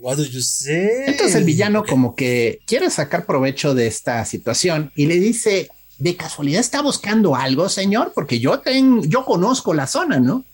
[0.00, 1.04] What do you say?
[1.06, 5.68] Entonces el villano como que quiere sacar provecho de esta situación y le dice
[5.98, 10.46] de casualidad está buscando algo, señor, porque yo tengo, yo conozco la zona, ¿no?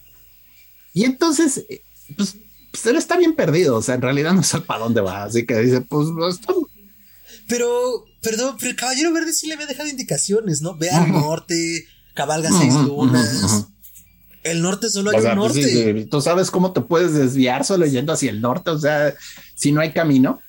[0.92, 1.82] Y entonces, eh,
[2.16, 2.36] pues,
[2.72, 5.46] pues, él está bien perdido, o sea, en realidad no sabe para dónde va, así
[5.46, 6.40] que dice, pues, pues
[7.46, 10.76] Pero, perdón, pero el Caballero Verde sí le había dejado indicaciones, ¿no?
[10.76, 11.86] Ve al norte,
[12.16, 13.68] cabalga seis lunas.
[14.42, 16.06] El norte solo hay un pues norte.
[16.10, 19.14] Tú sabes cómo te puedes desviar solo yendo hacia el norte, o sea,
[19.54, 20.40] si no hay camino.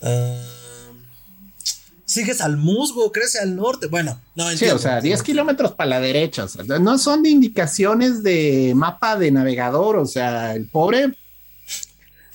[0.00, 0.36] Ah
[2.12, 3.86] sigues al musgo, crece al norte.
[3.86, 4.78] Bueno, no entiendo.
[4.78, 6.46] Sí, o sea, 10 kilómetros para la derecha.
[6.80, 9.96] no son de indicaciones de mapa de navegador.
[9.96, 11.16] O sea, el pobre.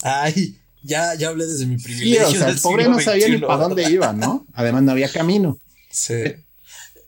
[0.01, 2.27] Ay, ya, ya hablé desde mi privilegio.
[2.27, 4.45] Sí, o sea, el pobre no sabía ni para dónde iba, ¿no?
[4.53, 5.59] Además, no había camino.
[5.89, 6.15] Sí.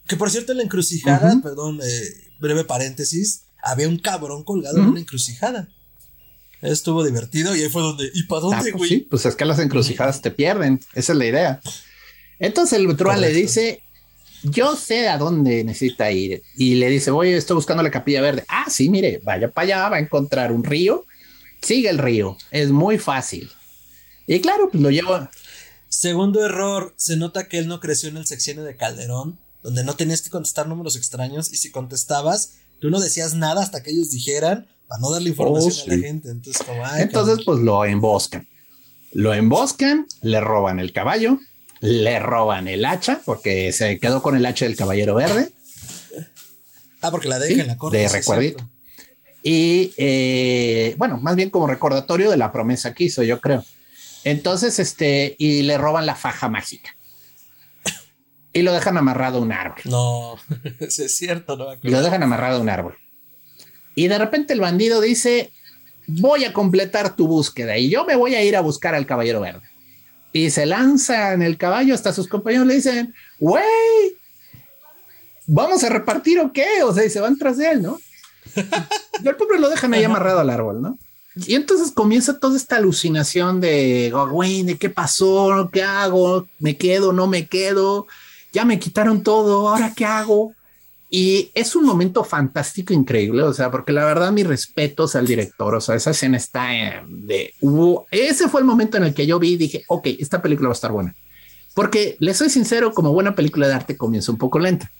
[0.09, 4.85] Que por cierto, en la encrucijada, perdón, eh, breve paréntesis, había un cabrón colgado en
[4.85, 5.69] una encrucijada.
[6.61, 8.89] Estuvo divertido y ahí fue donde, ¿y para dónde, ah, pues güey?
[8.89, 10.79] sí, pues es que las encrucijadas te pierden.
[10.93, 11.61] Esa es la idea.
[12.39, 13.83] Entonces el Truán le dice,
[14.41, 16.41] yo sé a dónde necesita ir.
[16.57, 18.45] Y le dice, voy, estoy buscando la capilla verde.
[18.47, 21.05] Ah, sí, mire, vaya para allá, va a encontrar un río.
[21.61, 23.51] Sigue el río, es muy fácil.
[24.25, 25.29] Y claro, pues lo lleva.
[25.87, 29.95] Segundo error, se nota que él no creció en el sexenio de Calderón, donde no
[29.95, 34.11] tenías que contestar números extraños y si contestabas, tú no decías nada hasta que ellos
[34.11, 36.29] dijeran para no darle información oh, a la gente.
[36.29, 36.65] Entonces,
[36.97, 38.47] Entonces pues lo emboscan.
[39.11, 41.39] Lo emboscan, le roban el caballo,
[41.81, 45.51] le roban el hacha porque se quedó con el hacha del caballero verde.
[47.01, 47.97] Ah, porque la deja en la corte.
[47.97, 48.69] De recuerdito.
[49.41, 53.63] Y eh, bueno, más bien como recordatorio de la promesa que hizo, yo creo.
[54.23, 56.95] Entonces, este, y le roban la faja mágica.
[58.51, 59.81] Y lo dejan amarrado a un árbol.
[59.85, 60.35] No,
[60.79, 61.67] es cierto, no.
[61.81, 62.97] Y lo dejan amarrado a un árbol.
[63.95, 65.51] Y de repente el bandido dice:
[66.07, 69.41] Voy a completar tu búsqueda y yo me voy a ir a buscar al caballero
[69.41, 69.69] verde
[70.31, 73.63] y se lanza en el caballo, hasta sus compañeros le dicen, güey,
[75.47, 76.83] ¿vamos a repartir o qué?
[76.83, 77.99] O sea, y se van tras de él, ¿no?
[78.55, 80.97] y el pobre lo dejan ahí amarrado al árbol, ¿no?
[81.35, 85.69] Y entonces comienza toda esta alucinación de, güey, ¿de qué pasó?
[85.71, 86.47] ¿Qué hago?
[86.59, 87.13] ¿Me quedo?
[87.13, 88.07] ¿No me quedo?
[88.51, 90.53] Ya me quitaron todo, ¿ahora qué hago?
[91.11, 95.73] Y es un momento fantástico, increíble, o sea, porque la verdad, mis respetos al director,
[95.73, 97.51] o sea, esa escena está eh, de
[98.11, 100.73] ese fue el momento en el que yo vi y dije, ok, esta película va
[100.73, 101.15] a estar buena.
[101.73, 104.91] Porque le soy sincero, como buena película de arte comienza un poco lenta,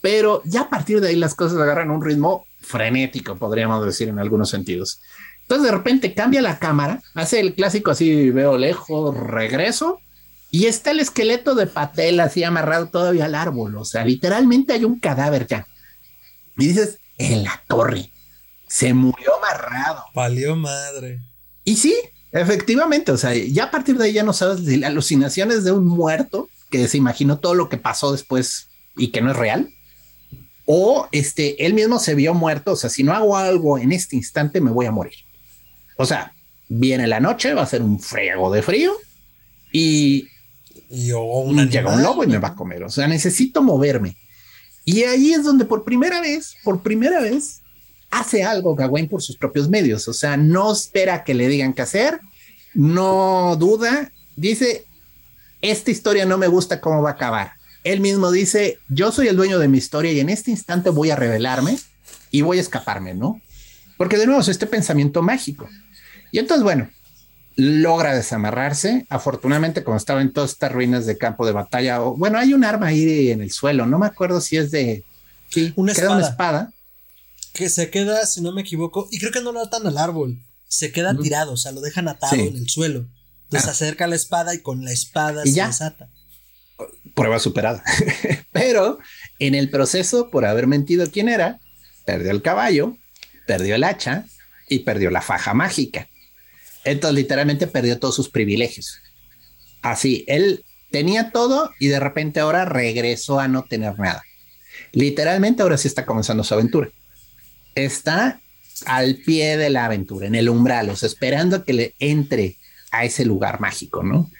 [0.00, 4.20] pero ya a partir de ahí las cosas agarran un ritmo frenético, podríamos decir en
[4.20, 5.00] algunos sentidos.
[5.42, 10.00] Entonces de repente cambia la cámara, hace el clásico así, veo lejos, regreso
[10.54, 13.76] y está el esqueleto de Patel así amarrado todavía al árbol.
[13.76, 15.66] O sea, literalmente hay un cadáver ya.
[16.56, 18.12] Y dices, en la torre.
[18.68, 20.04] Se murió amarrado.
[20.14, 21.18] Valió madre.
[21.64, 21.92] Y sí,
[22.30, 23.10] efectivamente.
[23.10, 26.48] O sea, ya a partir de ahí ya no sabes de alucinaciones de un muerto
[26.70, 29.74] que se imaginó todo lo que pasó después y que no es real.
[30.66, 32.74] O este, él mismo se vio muerto.
[32.74, 35.16] O sea, si no hago algo en este instante, me voy a morir.
[35.96, 36.32] O sea,
[36.68, 38.92] viene la noche, va a ser un friego de frío
[39.72, 40.28] y
[40.90, 42.84] y un llega un lobo y me va a comer.
[42.84, 44.16] O sea, necesito moverme.
[44.84, 47.62] Y ahí es donde por primera vez, por primera vez,
[48.10, 50.06] hace algo Gawain por sus propios medios.
[50.08, 52.20] O sea, no espera que le digan qué hacer,
[52.74, 54.84] no duda, dice,
[55.62, 57.52] esta historia no me gusta cómo va a acabar.
[57.82, 61.10] Él mismo dice, yo soy el dueño de mi historia y en este instante voy
[61.10, 61.78] a revelarme
[62.30, 63.40] y voy a escaparme, ¿no?
[63.96, 65.68] Porque de nuevo es este pensamiento mágico.
[66.32, 66.88] Y entonces, bueno,
[67.56, 69.06] logra desamarrarse.
[69.08, 72.64] Afortunadamente, como estaba en todas estas ruinas de campo de batalla, o, bueno, hay un
[72.64, 75.04] arma ahí en el suelo, no me acuerdo si es de
[75.50, 76.16] sí, una, espada.
[76.16, 76.72] una espada.
[77.52, 80.38] Que se queda, si no me equivoco, y creo que no lo atan al árbol,
[80.66, 83.06] se queda tirado, o sea, lo dejan atado en el suelo.
[83.44, 83.72] Entonces ah.
[83.72, 86.08] acerca la espada y con la espada se desata.
[87.14, 87.84] Prueba superada.
[88.52, 88.98] Pero
[89.38, 91.60] en el proceso, por haber mentido quién era,
[92.04, 92.96] perdió el caballo,
[93.46, 94.26] perdió el hacha
[94.68, 96.08] y perdió la faja mágica.
[96.84, 98.98] Entonces literalmente perdió todos sus privilegios.
[99.82, 104.22] Así, él tenía todo y de repente ahora regresó a no tener nada.
[104.92, 106.88] Literalmente ahora sí está comenzando su aventura.
[107.74, 108.40] Está
[108.86, 112.56] al pie de la aventura, en el umbral, o sea, esperando que le entre
[112.90, 114.30] a ese lugar mágico, ¿no?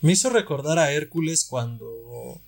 [0.00, 2.40] Me hizo recordar a Hércules cuando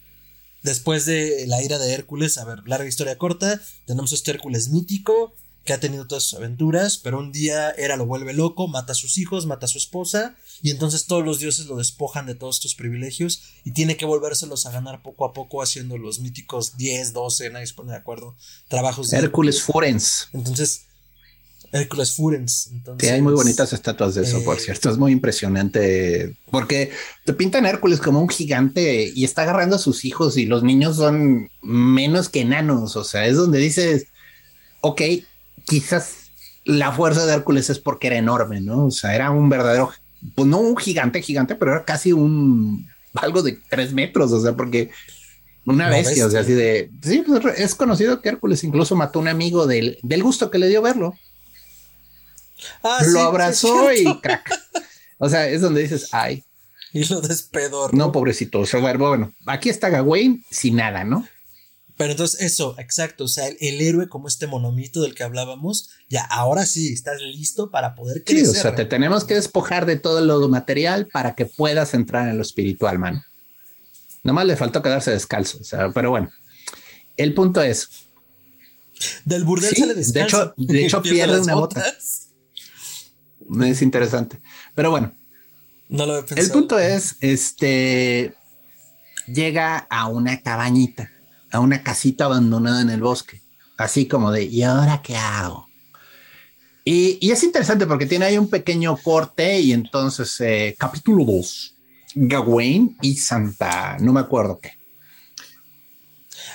[0.62, 5.34] después de la ira de Hércules, a ver, larga historia corta, tenemos este Hércules mítico
[5.64, 8.94] que ha tenido todas sus aventuras, pero un día Hera lo vuelve loco, mata a
[8.94, 12.56] sus hijos, mata a su esposa, y entonces todos los dioses lo despojan de todos
[12.56, 17.14] estos privilegios y tiene que volvérselos a ganar poco a poco haciendo los míticos 10,
[17.14, 18.36] 12, nadie se pone de acuerdo,
[18.68, 20.28] trabajos de Hércules Furens.
[20.32, 20.82] Entonces,
[21.72, 22.68] Hércules Furens.
[22.70, 24.90] Entonces, sí, hay muy bonitas estatuas de eso, por eh, cierto.
[24.90, 26.92] Es muy impresionante porque
[27.24, 30.96] te pintan Hércules como un gigante y está agarrando a sus hijos y los niños
[30.96, 32.94] son menos que enanos.
[32.94, 34.06] O sea, es donde dices,
[34.82, 35.02] ok,
[35.64, 36.30] quizás
[36.64, 38.86] la fuerza de Hércules es porque era enorme, ¿no?
[38.86, 39.92] O sea, era un verdadero,
[40.34, 44.54] pues no un gigante, gigante, pero era casi un algo de tres metros, o sea,
[44.54, 44.90] porque
[45.66, 49.22] una bestia, o sea, así de, sí, pues es conocido que Hércules incluso mató a
[49.22, 51.14] un amigo del, del gusto que le dio verlo.
[52.82, 54.50] Ah, lo abrazó y crack.
[55.18, 56.44] O sea, es donde dices, ay.
[56.92, 57.88] Y lo despedó.
[57.92, 58.60] No, pobrecito.
[58.60, 61.26] O sea, bueno, aquí está Gawain sin nada, ¿no?
[61.96, 66.24] Pero entonces eso, exacto, o sea, el, héroe como este monomito del que hablábamos, ya
[66.24, 68.46] ahora sí, estás listo para poder crecer.
[68.46, 72.28] Sí, o sea, te tenemos que despojar de todo lo material para que puedas entrar
[72.28, 73.24] en lo espiritual, mano.
[74.24, 76.30] Nomás le faltó quedarse descalzo, o sea, pero bueno.
[77.16, 77.88] El punto es...
[79.24, 81.84] Del burdel sale De hecho, de hecho pierde una bota.
[83.66, 84.40] Es interesante.
[84.74, 85.16] Pero bueno.
[85.88, 88.34] No lo he El punto es, este,
[89.28, 91.13] llega a una cabañita
[91.54, 93.40] a una casita abandonada en el bosque,
[93.76, 95.68] así como de, ¿y ahora qué hago?
[96.84, 101.74] Y, es interesante porque tiene ahí un pequeño corte y entonces eh, capítulo 2,
[102.16, 104.72] Gawain y Santa, no me acuerdo qué.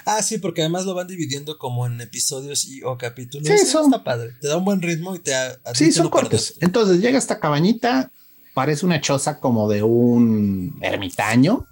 [0.06, 3.48] Ah, sí, porque además lo van dividiendo como en episodios y o capítulos.
[3.48, 4.34] Sí, son, está padre.
[4.42, 5.32] Te da un buen ritmo y te.
[5.74, 6.56] sí, son cortes.
[6.62, 8.12] Entonces llega esta cabañita,
[8.54, 11.68] parece una choza como de un ermitaño,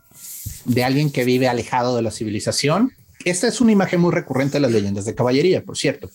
[0.65, 2.93] de alguien que vive alejado de la civilización.
[3.29, 6.09] Esta es una imagen muy recurrente de las leyendas de caballería, por cierto.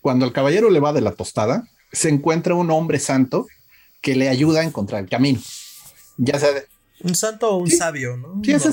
[0.00, 3.46] Cuando el caballero le va de la tostada, se encuentra un hombre santo
[4.00, 5.40] que le ayuda a encontrar el camino.
[6.16, 6.48] Ya sea
[7.02, 8.40] un santo o un sabio, ¿no?
[8.42, 8.70] Sí, ese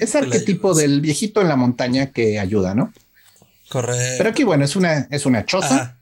[0.00, 2.94] es, arquetipo del viejito en la montaña que ayuda, ¿no?
[3.68, 4.14] Correcto.
[4.16, 5.98] Pero aquí, bueno, es una, es una choza.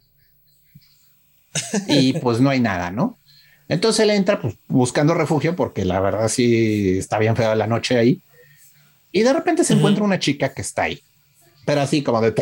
[1.89, 3.19] y pues no hay nada, ¿no?
[3.67, 7.99] Entonces él entra pues, buscando refugio porque la verdad sí está bien fea la noche
[7.99, 8.23] ahí.
[9.11, 11.03] Y de repente se encuentra una chica que está ahí
[11.65, 12.35] pero así como de...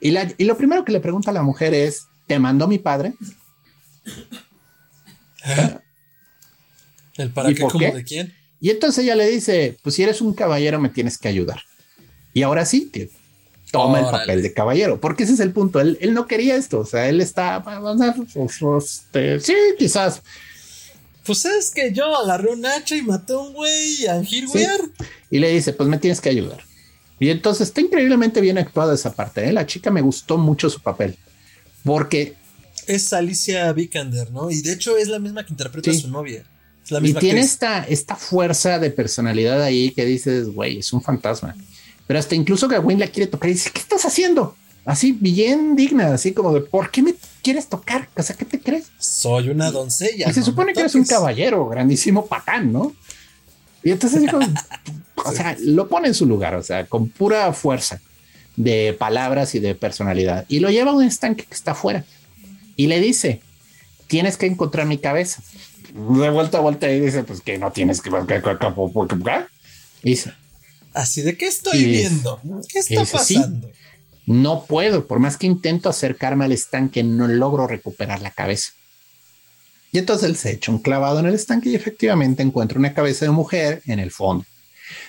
[0.00, 2.78] Y, la, y lo primero que le pregunta a la mujer es, ¿te mandó mi
[2.78, 3.14] padre?
[7.16, 8.34] ¿El para qué, como de quién?
[8.60, 11.62] Y entonces ella le dice, pues si eres un caballero me tienes que ayudar.
[12.32, 12.90] Y ahora sí,
[13.70, 15.80] toma el papel de caballero, porque ese es el punto.
[15.80, 16.80] Él, no quería esto.
[16.80, 17.64] O sea, él está,
[18.78, 20.22] este, sí, quizás.
[21.24, 24.22] Pues es que yo agarré un hacha y maté a un güey a
[25.30, 26.62] Y le dice, pues me tienes que ayudar.
[27.20, 29.46] Y entonces está increíblemente bien actuada esa parte.
[29.46, 29.52] ¿eh?
[29.52, 31.16] La chica me gustó mucho su papel.
[31.84, 32.34] Porque.
[32.86, 34.50] Es Alicia Vikander, ¿no?
[34.50, 36.44] Y de hecho es la misma que interpreta a su novia.
[37.02, 41.54] y tiene esta, esta fuerza de personalidad ahí que dices, güey, es un fantasma.
[42.06, 44.56] Pero hasta incluso Gawain la quiere tocar y dice, ¿qué estás haciendo?
[44.86, 48.08] Así bien digna, así como de, ¿por qué me quieres tocar?
[48.16, 48.86] O sea, ¿qué te crees?
[48.98, 50.28] Soy una doncella.
[50.28, 52.94] Y se supone que eres un caballero, grandísimo patán, ¿no?
[53.82, 54.38] Y entonces dijo,
[55.24, 58.00] o sea, lo pone en su lugar, o sea, con pura fuerza
[58.56, 60.44] de palabras y de personalidad.
[60.48, 62.04] Y lo lleva a un estanque que está afuera
[62.76, 63.40] y le dice,
[64.06, 65.42] tienes que encontrar mi cabeza.
[65.92, 68.10] De vuelta a vuelta y dice, pues que no tienes que...
[70.02, 70.32] Y dice,
[70.92, 73.70] Así de qué estoy viendo, qué está pasando.
[74.26, 78.72] no puedo, por más que intento acercarme al estanque, no logro recuperar la cabeza.
[79.92, 83.24] Y entonces él se echa un clavado en el estanque y efectivamente encuentra una cabeza
[83.24, 84.44] de mujer en el fondo.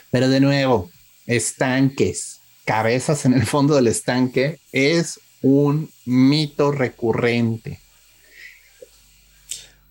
[0.10, 0.90] Pero de nuevo,
[1.28, 7.80] estanques, cabezas en el fondo del estanque es un mito recurrente.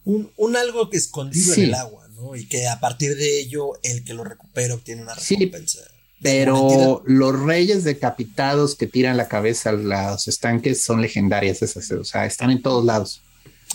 [0.04, 2.08] Un, algo que escondido en el agua.
[2.34, 5.78] Y que a partir de ello, el que lo recupera obtiene una recompensa.
[6.20, 12.04] pero los reyes decapitados que tiran la cabeza a los estanques son legendarias esas, o
[12.04, 13.22] sea, están en todos lados.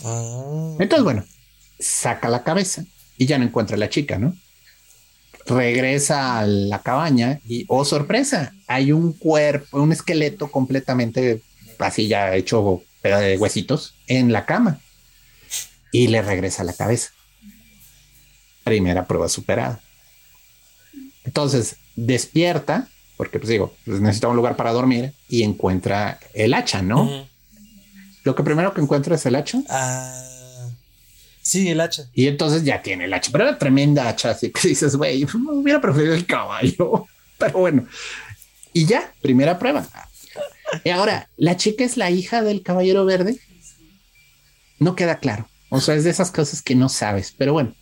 [0.04, 0.76] Ah.
[0.78, 1.24] Entonces, bueno,
[1.78, 2.84] saca la cabeza
[3.16, 4.36] y ya no encuentra a la chica, ¿no?
[5.46, 11.42] Regresa a la cabaña y, oh sorpresa, hay un cuerpo, un esqueleto completamente
[11.78, 14.80] así ya hecho de huesitos en la cama
[15.92, 17.10] y le regresa la cabeza
[18.66, 19.80] primera prueba superada.
[21.24, 26.82] Entonces despierta, porque pues digo, pues, necesita un lugar para dormir y encuentra el hacha,
[26.82, 27.28] ¿no?
[28.26, 29.60] Lo que primero que encuentra es el hacha.
[29.68, 30.68] Ah,
[31.40, 32.10] sí, el hacha.
[32.12, 35.80] Y entonces ya tiene el hacha, pero era tremenda hacha, así que dices, güey, hubiera
[35.80, 37.06] preferido el caballo,
[37.38, 37.86] pero bueno.
[38.72, 39.86] Y ya, primera prueba.
[40.82, 43.38] Y ahora, ¿la chica es la hija del caballero verde?
[44.80, 45.48] No queda claro.
[45.68, 47.76] O sea, es de esas cosas que no sabes, pero bueno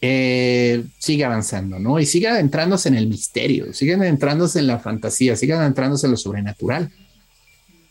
[0.00, 1.98] eh, sigue avanzando, ¿no?
[1.98, 6.16] Y sigue adentrándose en el misterio, sigue adentrándose en la fantasía, sigue adentrándose en lo
[6.16, 6.92] sobrenatural.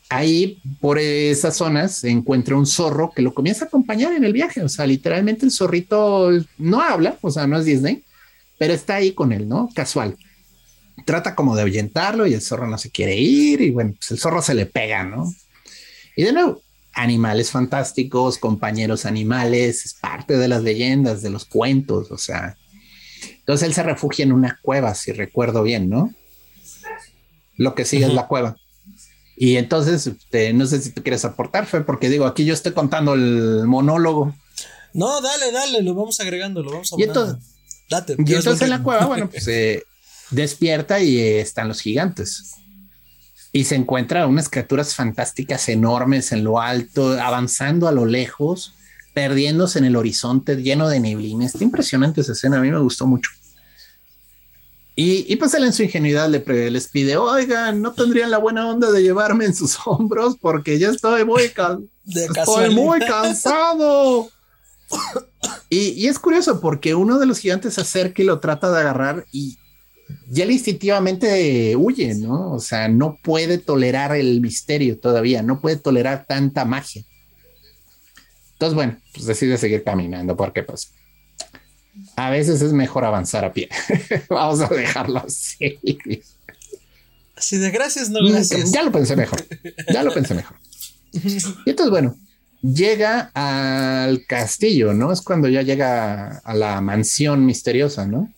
[0.09, 4.33] Ahí, por esas zonas, se encuentra un zorro que lo comienza a acompañar en el
[4.33, 4.63] viaje.
[4.63, 8.03] O sea, literalmente el zorrito no habla, o sea, no es Disney,
[8.57, 9.69] pero está ahí con él, ¿no?
[9.75, 10.17] Casual.
[11.05, 14.19] Trata como de ahuyentarlo y el zorro no se quiere ir y bueno, pues el
[14.19, 15.31] zorro se le pega, ¿no?
[16.15, 16.61] Y de nuevo,
[16.93, 22.57] animales fantásticos, compañeros animales, es parte de las leyendas, de los cuentos, o sea.
[23.39, 26.13] Entonces él se refugia en una cueva, si recuerdo bien, ¿no?
[27.55, 28.57] Lo que sigue es la cueva.
[29.37, 32.73] Y entonces, este, no sé si tú quieres aportar, Fe, porque digo, aquí yo estoy
[32.73, 34.35] contando el monólogo.
[34.93, 37.37] No, dale, dale, lo vamos agregando, lo vamos a Y entonces,
[38.17, 39.83] y entonces en la cueva, bueno, pues se
[40.31, 42.55] despierta y están los gigantes
[43.51, 48.73] y se encuentra unas criaturas fantásticas enormes en lo alto, avanzando a lo lejos,
[49.13, 51.45] perdiéndose en el horizonte lleno de neblina.
[51.45, 53.31] Está impresionante esa escena, a mí me gustó mucho.
[54.99, 58.91] Y, pues él en su ingenuidad le, les pide, oigan, ¿no tendrían la buena onda
[58.91, 60.37] de llevarme en sus hombros?
[60.41, 64.27] Porque ya estoy muy, estoy muy cansado.
[65.69, 68.79] y, y, es curioso porque uno de los gigantes se acerca y lo trata de
[68.79, 69.59] agarrar y,
[70.29, 72.53] ya él instintivamente huye, ¿no?
[72.53, 77.03] O sea, no puede tolerar el misterio todavía, no puede tolerar tanta magia.
[78.53, 80.91] Entonces, bueno, pues decide seguir caminando porque pues
[82.15, 83.69] a veces es mejor avanzar a pie.
[84.29, 85.79] Vamos a dejarlo así.
[87.35, 88.71] Así de gracias, no gracias.
[88.71, 89.45] Ya lo pensé mejor.
[89.93, 90.57] Ya lo pensé mejor.
[91.13, 92.15] Y entonces, bueno,
[92.61, 95.11] llega al castillo, ¿no?
[95.11, 98.31] Es cuando ya llega a la mansión misteriosa, ¿no?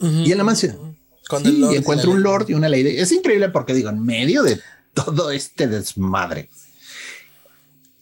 [0.00, 0.96] y en la mansión.
[1.44, 2.98] y encuentra un lord y una lady.
[2.98, 4.60] Es increíble porque digo, en medio de
[4.94, 6.48] todo este desmadre,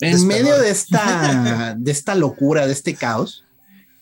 [0.00, 3.45] en medio de esta, de esta locura, de este caos,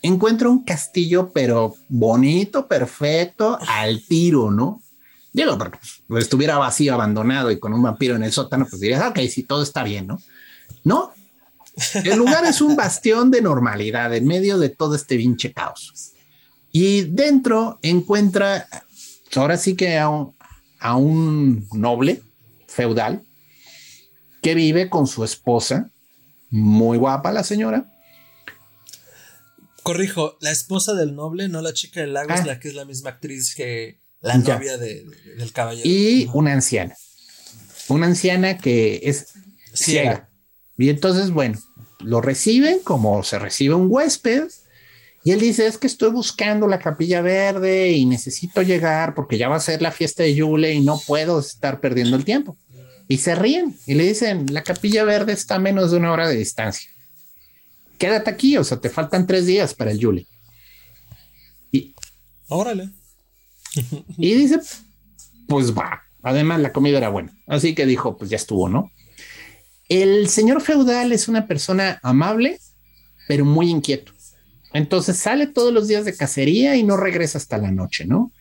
[0.05, 4.83] encuentra un castillo, pero bonito, perfecto, al tiro, ¿no?
[5.33, 9.03] Digo, porque pues, estuviera vacío, abandonado y con un vampiro en el sótano, pues dirías,
[9.03, 10.21] ok, si todo está bien, ¿no?
[10.85, 11.13] No,
[12.05, 16.13] el lugar es un bastión de normalidad en medio de todo este pinche caos.
[16.71, 18.69] Y dentro encuentra,
[19.35, 22.23] ahora sí que a un, noble
[22.69, 23.25] feudal
[24.43, 25.91] que vive con su esposa,
[26.51, 27.94] muy guapa la señora.
[29.85, 32.47] Corrijo, la esposa del noble, no la chica del lago, es ah.
[32.47, 35.87] la que es la misma actriz que la novia del caballero.
[35.87, 36.97] Y una anciana.
[37.89, 39.35] Una anciana que es
[39.75, 40.31] ciega.
[40.79, 41.59] Y entonces, bueno,
[42.01, 44.45] lo reciben como se recibe un huésped.
[45.23, 49.51] Y él dice, es que estoy buscando la capilla verde y necesito llegar porque ya
[49.51, 52.57] va a ser la fiesta de Yule y no puedo estar perdiendo el tiempo.
[53.07, 56.27] Y se ríen y le dicen, la capilla verde está a menos de una hora
[56.27, 56.91] de distancia.
[57.99, 60.27] Quédate aquí, o sea, te faltan tres días para el Yule.
[61.71, 61.95] Y,
[62.49, 62.91] Órale.
[64.19, 64.61] y dice,
[65.49, 66.03] pues va.
[66.23, 67.37] Además, la comida era buena.
[67.47, 68.91] Así que dijo, pues ya estuvo, ¿no?
[69.89, 72.59] El señor feudal es una persona amable,
[73.29, 74.13] pero muy inquieto.
[74.73, 78.33] Entonces sale todos los días de cacería y no regresa hasta la noche, ¿no?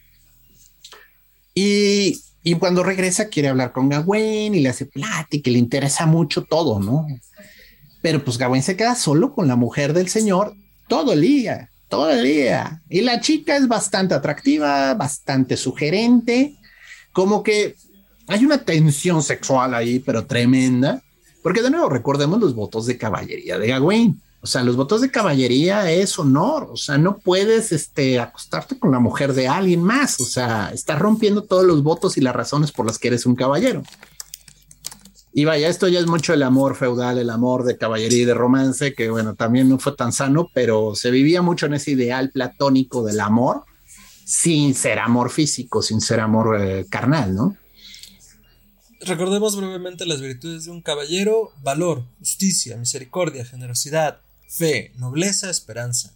[1.54, 2.20] Y,
[2.60, 7.06] cuando regresa quiere hablar con Gawain y le hace plática, le interesa mucho todo, ¿no?
[8.04, 10.54] Pero pues Gawain se queda solo con la mujer del señor
[10.89, 12.82] todo el día, todo el día.
[12.89, 16.58] Y la chica es bastante atractiva, bastante sugerente,
[17.14, 17.78] como que
[18.28, 21.01] hay una tensión sexual ahí, pero tremenda.
[21.41, 24.22] Porque de nuevo, recordemos los votos de caballería de Gawain.
[24.41, 26.68] O sea, los votos de caballería es honor.
[26.74, 30.20] O sea, no puedes este, acostarte con la mujer de alguien más.
[30.20, 33.36] O sea, estás rompiendo todos los votos y las razones por las que eres un
[33.36, 33.82] caballero.
[35.36, 38.36] Y vaya, esto ya es mucho el amor feudal, el amor de caballería y de
[38.36, 42.29] romance, que bueno, también no fue tan sano, pero se vivía mucho en ese ideal
[42.29, 43.63] platónico del amor,
[44.25, 47.57] sin ser amor físico, sin ser amor eh, carnal, ¿no?
[49.01, 56.13] Recordemos brevemente las virtudes de un caballero, valor, justicia, misericordia, generosidad, fe, nobleza, esperanza.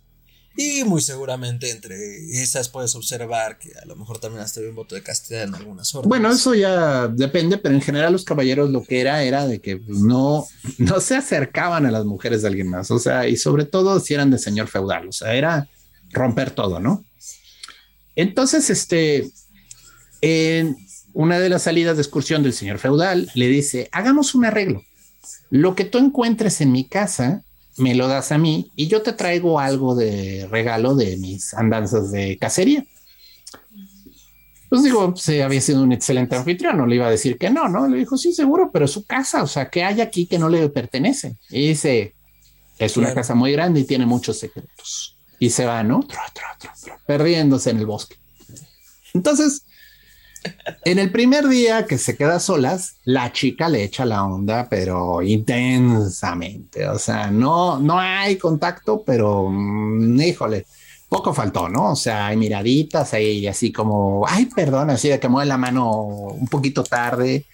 [0.59, 4.75] Y muy seguramente entre esas puedes observar que a lo mejor también hasta había un
[4.75, 6.09] voto de castidad en algunas horas.
[6.09, 9.79] Bueno, eso ya depende, pero en general los caballeros lo que era era de que
[9.87, 10.47] no,
[10.79, 14.15] no se acercaban a las mujeres de alguien más, o sea, y sobre todo si
[14.15, 15.69] eran de señor feudal, o sea, era
[16.09, 17.05] romper todo, ¿no?
[18.15, 19.29] Entonces, este,
[20.21, 20.75] en,
[21.13, 24.83] una de las salidas de excursión del señor feudal le dice, hagamos un arreglo.
[25.51, 27.43] Lo que tú encuentres en mi casa,
[27.77, 32.11] me lo das a mí y yo te traigo algo de regalo de mis andanzas
[32.11, 32.85] de cacería.
[34.69, 37.69] Pues digo, se había sido un excelente anfitrión, no le iba a decir que no,
[37.69, 37.87] ¿no?
[37.87, 40.49] Le dijo, sí, seguro, pero es su casa, o sea, ¿qué hay aquí que no
[40.49, 41.37] le pertenece?
[41.49, 42.15] Y dice,
[42.77, 45.17] es una casa muy grande y tiene muchos secretos.
[45.39, 46.01] Y se va, ¿no?
[47.05, 48.17] perdiéndose en el bosque.
[49.13, 49.63] Entonces,
[50.85, 55.21] en el primer día que se queda solas, la chica le echa la onda, pero
[55.21, 56.87] intensamente.
[56.87, 60.65] O sea, no, no hay contacto, pero mm, híjole,
[61.09, 61.91] poco faltó, ¿no?
[61.91, 65.91] O sea, hay miraditas ahí, así como, ay, perdón, así de que mueve la mano
[65.91, 67.45] un poquito tarde.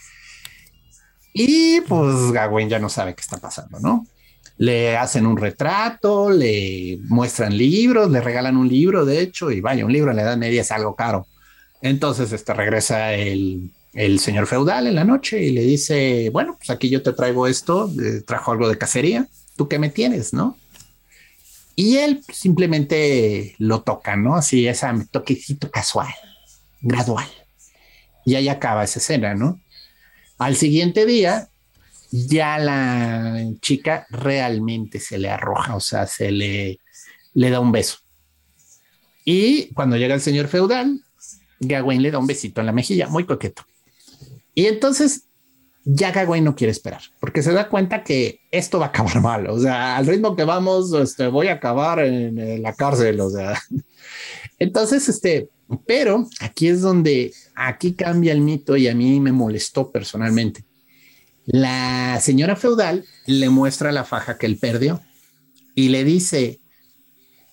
[1.33, 4.05] Y pues Gawain ya no sabe qué está pasando, ¿no?
[4.57, 9.85] Le hacen un retrato, le muestran libros, le regalan un libro, de hecho, y vaya,
[9.85, 11.27] un libro en la Edad Media es algo caro.
[11.83, 13.69] Entonces, este regresa el,
[14.17, 17.91] señor feudal en la noche y le dice, bueno, pues aquí yo te traigo esto,
[18.25, 19.27] trajo algo de cacería,
[19.57, 20.57] ¿tú qué me tienes, no?
[21.75, 24.35] Y él simplemente lo toca, ¿no?
[24.35, 26.07] Así, ese toquecito casual,
[26.79, 27.27] gradual.
[28.25, 29.59] Y ahí acaba esa escena, ¿no?
[30.37, 31.49] Al siguiente día,
[32.11, 36.79] ya la chica realmente se le arroja, o sea, se le,
[37.33, 37.97] le da un beso.
[39.25, 41.01] Y cuando llega el señor feudal,
[41.67, 43.63] Gawain le da un besito en la mejilla, muy coqueto.
[44.55, 45.23] Y entonces
[45.85, 49.49] ya Gawain no quiere esperar, porque se da cuenta que esto va a acabar mal.
[49.49, 53.19] O sea, al ritmo que vamos, este, voy a acabar en, la cárcel.
[53.19, 53.61] O sea,
[54.59, 55.49] entonces, este,
[55.85, 60.63] pero aquí es donde aquí cambia el mito y a mí me molestó personalmente.
[61.45, 65.01] La señora feudal le muestra la faja que él perdió
[65.75, 66.61] y le dice,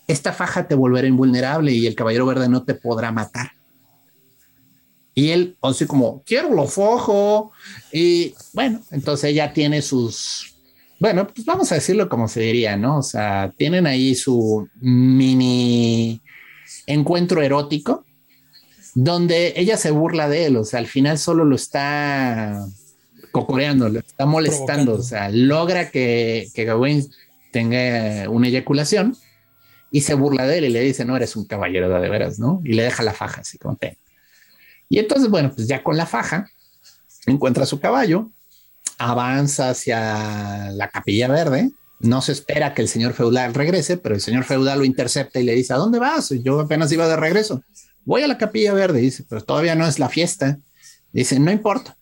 [0.07, 3.51] esta faja te volverá invulnerable y el caballero verde no te podrá matar.
[5.13, 7.51] Y él, así como, quiero lo fojo.
[7.91, 10.55] Y bueno, entonces ella tiene sus,
[10.99, 12.99] bueno, pues vamos a decirlo como se diría, ¿no?
[12.99, 16.21] O sea, tienen ahí su mini
[16.87, 18.05] encuentro erótico
[18.93, 22.65] donde ella se burla de él, o sea, al final solo lo está
[23.31, 27.09] cocoreando, lo está molestando, o sea, logra que, que Gawain
[27.51, 29.15] tenga una eyaculación
[29.91, 32.39] y se burla de él y le dice, no, eres un caballero de, de veras,
[32.39, 32.61] ¿no?
[32.65, 33.97] Y le deja la faja así como, te
[34.91, 36.49] y entonces, bueno, pues ya con la faja,
[37.25, 38.29] encuentra su caballo,
[38.97, 41.71] avanza hacia la capilla verde,
[42.01, 45.43] no se espera que el señor feudal regrese, pero el señor feudal lo intercepta y
[45.43, 46.31] le dice, ¿a dónde vas?
[46.43, 47.63] Yo apenas iba de regreso.
[48.03, 50.59] Voy a la capilla verde, dice, pero todavía no es la fiesta.
[51.13, 51.95] Dice, no importa.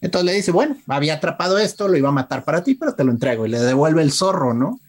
[0.00, 3.04] Entonces le dice, bueno, había atrapado esto, lo iba a matar para ti, pero te
[3.04, 4.80] lo entrego y le devuelve el zorro, ¿no?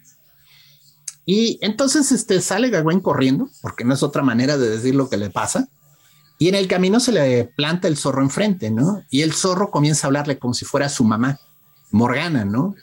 [1.26, 5.18] Y entonces este, sale Gawain corriendo, porque no es otra manera de decir lo que
[5.18, 5.68] le pasa
[6.42, 9.04] Y en el camino se le planta el zorro enfrente, ¿no?
[9.12, 11.40] Y el zorro comienza a hablarle como si fuera su mamá,
[11.92, 12.74] Morgana, ¿no?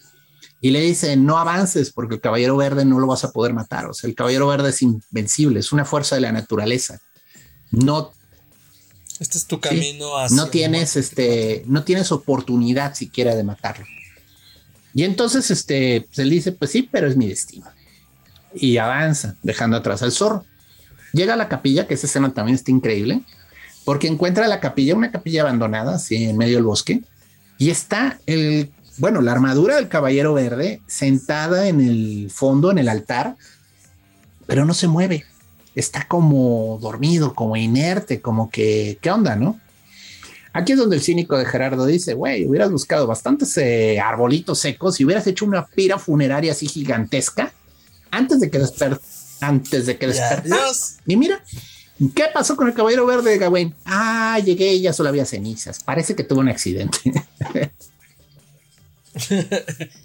[0.61, 3.87] Y le dice, no avances porque el caballero verde no lo vas a poder matar.
[3.87, 7.01] O sea, el caballero verde es invencible, es una fuerza de la naturaleza.
[7.73, 8.13] No.
[9.19, 13.87] Este es tu camino No tienes, este, no tienes oportunidad siquiera de matarlo.
[14.95, 17.67] Y entonces, este, pues él dice, pues sí, pero es mi destino.
[18.55, 20.45] Y avanza, dejando atrás al zorro.
[21.13, 23.25] Llega a la capilla, que esa escena también está increíble
[23.89, 27.01] porque encuentra la capilla, una capilla abandonada, así en medio del bosque,
[27.57, 32.91] y está el, bueno, la armadura del caballero verde sentada en el fondo, en el
[32.91, 33.37] altar,
[34.47, 35.25] pero no se mueve.
[35.75, 39.59] Está como dormido, como inerte, como que, ¿qué onda, no?
[40.53, 45.01] Aquí es donde el cínico de Gerardo dice, güey, hubieras buscado bastantes eh, arbolitos secos
[45.01, 47.55] y hubieras hecho una pira funeraria así gigantesca
[48.11, 49.01] antes de que desper
[49.41, 50.99] antes de que despertaras.
[51.07, 51.43] Y mira,
[52.15, 53.75] ¿Qué pasó con el caballero verde de Gawain?
[53.85, 55.83] Ah, llegué y ya solo había cenizas.
[55.83, 56.99] Parece que tuvo un accidente.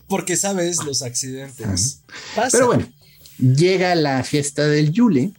[0.07, 2.01] Porque sabes los accidentes.
[2.51, 2.87] Pero bueno,
[3.37, 5.33] llega la fiesta del Yule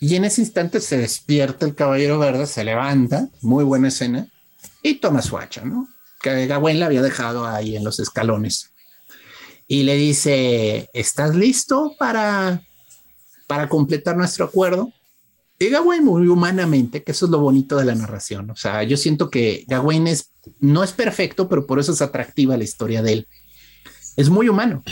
[0.00, 4.28] y en ese instante se despierta el caballero verde, se levanta, muy buena escena,
[4.82, 5.88] y toma su hacha, ¿no?
[6.20, 8.70] Que Gawain la había dejado ahí en los escalones.
[9.66, 12.62] Y le dice, ¿estás listo para,
[13.46, 14.92] para completar nuestro acuerdo?
[15.70, 18.50] Gawain muy humanamente, que eso es lo bonito de la narración.
[18.50, 22.56] O sea, yo siento que Gawain es, no es perfecto, pero por eso es atractiva
[22.56, 23.28] la historia de él.
[24.16, 24.82] Es muy humano.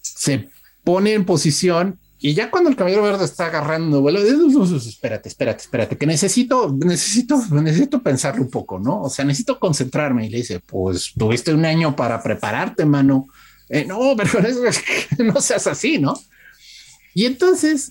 [0.00, 0.48] Se
[0.84, 5.98] pone en posición y ya cuando el caballero verde está agarrando vuelo, espérate, espérate, espérate,
[5.98, 9.02] que necesito, necesito, necesito pensarlo un poco, ¿no?
[9.02, 10.26] O sea, necesito concentrarme.
[10.26, 13.28] Y le dice, pues tuviste un año para prepararte, mano.
[13.68, 14.40] Eh, no, pero
[15.32, 16.18] no seas así, ¿no?
[17.14, 17.90] Y entonces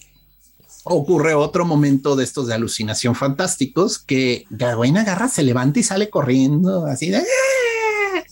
[0.86, 6.10] ocurre otro momento de estos de alucinación fantásticos que Gawain agarra, se levanta y sale
[6.10, 8.24] corriendo así de ¡Ah!".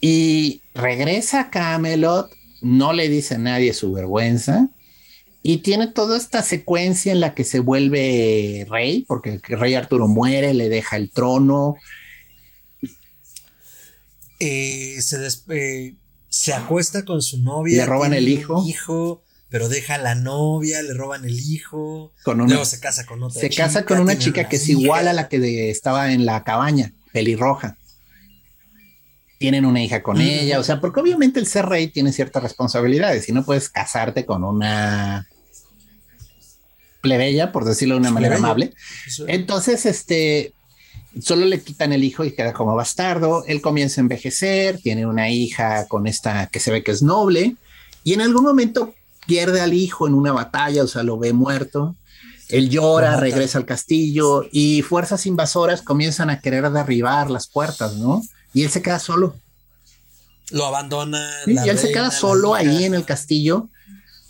[0.00, 2.30] y regresa a Camelot,
[2.62, 4.70] no le dice a nadie su vergüenza
[5.42, 10.08] y tiene toda esta secuencia en la que se vuelve rey, porque el rey Arturo
[10.08, 11.76] muere, le deja el trono.
[14.38, 15.96] Eh, se, eh,
[16.28, 17.78] se acuesta con su novia.
[17.78, 18.64] Le roban el hijo.
[18.66, 19.22] hijo
[19.52, 23.38] pero deja a la novia, le roban el hijo, con luego se casa con otra
[23.38, 26.94] se casa con una chica que es igual a la que estaba en la cabaña,
[27.12, 27.76] pelirroja.
[29.38, 33.28] Tienen una hija con ella, o sea, porque obviamente el ser rey tiene ciertas responsabilidades
[33.28, 35.28] y no puedes casarte con una
[37.02, 38.72] plebeya, por decirlo de una manera amable.
[39.26, 40.54] Entonces, este,
[41.20, 43.44] solo le quitan el hijo y queda como bastardo.
[43.46, 47.56] Él comienza a envejecer, tiene una hija con esta que se ve que es noble
[48.02, 48.94] y en algún momento
[49.32, 51.96] pierde al hijo en una batalla, o sea, lo ve muerto.
[52.50, 58.20] Él llora, regresa al castillo y fuerzas invasoras comienzan a querer derribar las puertas, ¿no?
[58.52, 59.34] Y él se queda solo.
[60.50, 61.26] Lo abandona.
[61.46, 63.70] y él se queda solo ahí en el castillo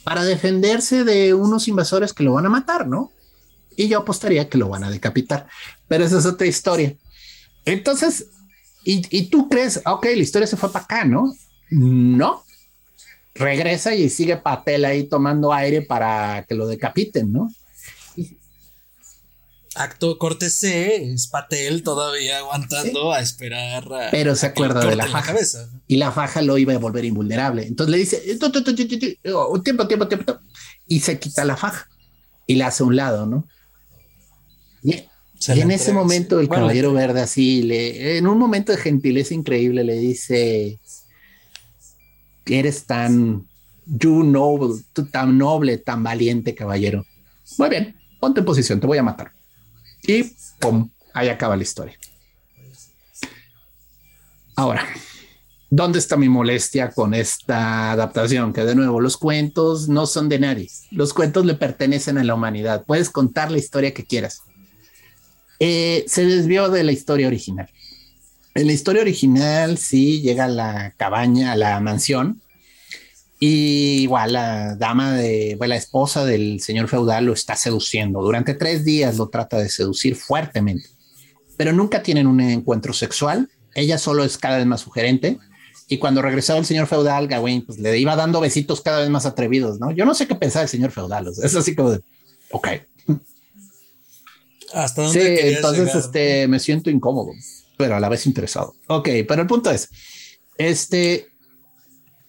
[0.05, 3.11] para defenderse de unos invasores que lo van a matar, ¿no?
[3.77, 5.49] Y yo apostaría que lo van a decapitar.
[5.89, 6.95] Pero esa es otra historia.
[7.65, 8.27] Entonces,
[8.85, 11.35] y, y tú crees, ok, la historia se fue para acá, ¿no?
[11.71, 12.45] No,
[13.35, 17.51] regresa y sigue Patel ahí tomando aire para que lo decapiten, ¿no?
[19.75, 23.85] Acto corte C, es Patel todavía aguantando a esperar.
[24.11, 25.35] Pero se acuerda de la faja.
[25.87, 27.67] Y la faja lo iba a volver invulnerable.
[27.67, 28.23] Entonces le dice,
[29.65, 30.41] tiempo, tiempo, tiempo,
[30.87, 31.89] y se quita la faja
[32.47, 33.47] y la hace a un lado, ¿no?
[34.83, 35.05] Y,
[35.49, 39.95] en ese momento el caballero verde así, le, en un momento de gentileza increíble, le
[39.95, 40.79] dice,
[42.47, 43.47] eres tan
[43.87, 47.05] you noble, tan noble, tan valiente, caballero.
[47.59, 49.33] Muy bien, ponte en posición, te voy a matar.
[50.03, 50.25] Y
[50.59, 51.99] pum, ahí acaba la historia.
[54.55, 54.87] Ahora,
[55.71, 58.53] ¿dónde está mi molestia con esta adaptación?
[58.53, 60.71] Que de nuevo, los cuentos no son de nadie.
[60.91, 62.85] Los cuentos le pertenecen a la humanidad.
[62.87, 64.43] Puedes contar la historia que quieras.
[65.59, 67.69] Eh, se desvió de la historia original.
[68.55, 72.43] En la historia original, sí llega a la cabaña, a la mansión,
[73.41, 78.21] y igual la dama de, la esposa del señor feudal lo está seduciendo.
[78.21, 80.89] Durante tres días lo trata de seducir fuertemente,
[81.57, 83.49] pero nunca tienen un encuentro sexual.
[83.75, 85.39] Ella solo es cada vez más sugerente.
[85.89, 89.27] Y cuando regresaba el señor feudal, Gawain pues, le iba dando besitos cada vez más
[89.27, 89.91] atrevidos, ¿no?
[89.91, 91.27] Yo no sé qué pensaba el señor feudal.
[91.27, 92.01] es así como de,
[92.51, 92.69] ok.
[94.73, 97.33] ¿Hasta dónde sí, entonces este, me siento incómodo
[97.77, 98.75] pero a la vez interesado.
[98.89, 99.89] Ok, pero el punto es,
[100.57, 101.29] este...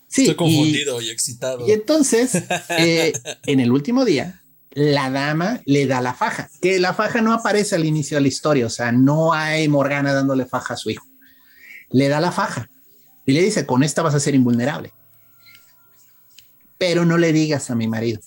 [0.08, 1.68] Sí, Estoy confundido y, excitado.
[1.68, 3.14] Y entonces, eh,
[3.48, 7.76] en el último día, la dama le da la faja, que la faja no aparece
[7.76, 11.08] al inicio de la historia, o sea, no hay Morgana dándole faja a su hijo.
[11.90, 12.70] Le da la faja
[13.26, 14.94] y le dice, con esta vas a ser invulnerable.
[16.78, 18.20] Pero no le digas a mi marido,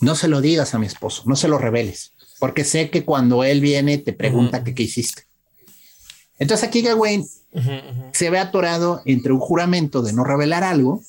[0.00, 3.44] no se lo digas a mi esposo, no se lo reveles, porque sé que cuando
[3.44, 5.29] él viene te pregunta qué hiciste.
[6.40, 7.24] Entonces aquí Gawain
[8.12, 11.02] se ve atorado entre un juramento de no revelar algo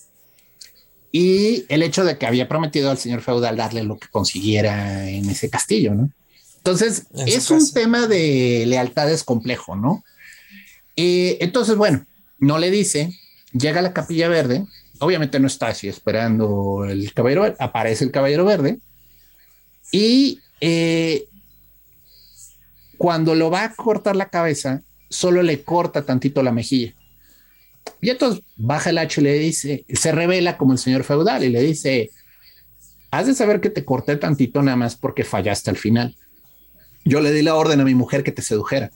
[1.11, 5.29] y el hecho de que había prometido al señor feudal darle lo que consiguiera en
[5.29, 6.11] ese castillo, ¿no?
[6.57, 10.03] Entonces, es un tema de lealtades complejo, ¿no?
[10.95, 12.05] Entonces, bueno,
[12.37, 13.17] no le dice,
[13.51, 14.67] llega a la capilla verde,
[14.99, 18.79] obviamente no está así esperando el caballero, aparece el caballero verde,
[19.91, 21.25] y eh,
[22.97, 26.93] cuando lo va a cortar la cabeza, solo le corta tantito la mejilla.
[28.01, 31.49] Y entonces baja el hacha y le dice, se revela como el señor feudal y
[31.49, 32.09] le dice,
[33.11, 36.15] has de saber que te corté tantito nada más porque fallaste al final.
[37.03, 38.91] Yo le di la orden a mi mujer que te sedujera.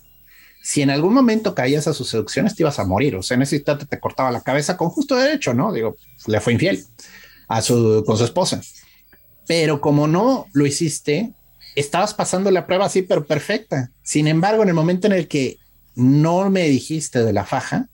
[0.63, 3.16] Si en algún momento caías a sus seducciones, te ibas a morir.
[3.16, 5.72] O sea, en ese te cortaba la cabeza con justo derecho, ¿no?
[5.72, 5.95] Digo,
[6.26, 6.84] le fue infiel
[7.47, 8.61] a su, con su esposa.
[9.47, 11.34] Pero como no lo hiciste,
[11.76, 13.91] estabas pasando la prueba así, pero perfecta.
[14.01, 15.57] Sin embargo, en el momento en el que
[15.95, 17.89] no me dijiste de la faja,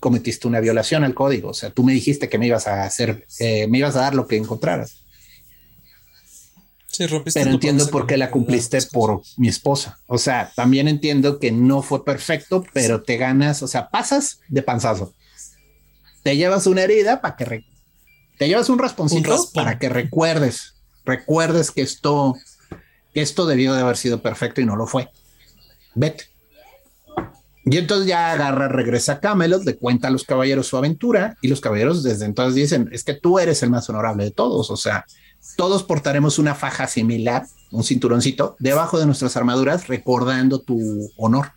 [0.00, 1.50] cometiste una violación al código.
[1.50, 4.14] O sea, tú me dijiste que me ibas a hacer, eh, me ibas a dar
[4.14, 5.04] lo que encontraras.
[6.86, 9.98] Sí, rompiste Pero entiendo por qué la cumpliste por mi esposa.
[10.06, 14.62] O sea, también entiendo que no fue perfecto, pero te ganas, o sea, pasas de
[14.62, 15.12] panzazo.
[16.22, 17.64] Te llevas una herida para que
[18.38, 20.74] te llevas un rasponcito para que recuerdes,
[21.04, 22.36] recuerdes que esto,
[23.12, 25.10] que esto debió de haber sido perfecto y no lo fue.
[25.94, 26.37] Vete.
[27.70, 31.48] Y entonces ya agarra, regresa a Camelot, le cuenta a los caballeros su aventura y
[31.48, 34.76] los caballeros desde entonces dicen, es que tú eres el más honorable de todos, o
[34.76, 35.04] sea,
[35.56, 41.52] todos portaremos una faja similar, un cinturoncito, debajo de nuestras armaduras recordando tu honor.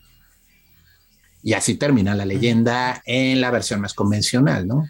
[1.43, 4.86] Y así termina la leyenda en la versión más convencional, ¿no?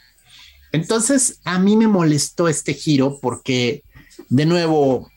[0.72, 3.84] Entonces, a mí me molestó este giro porque,
[4.30, 5.10] de nuevo,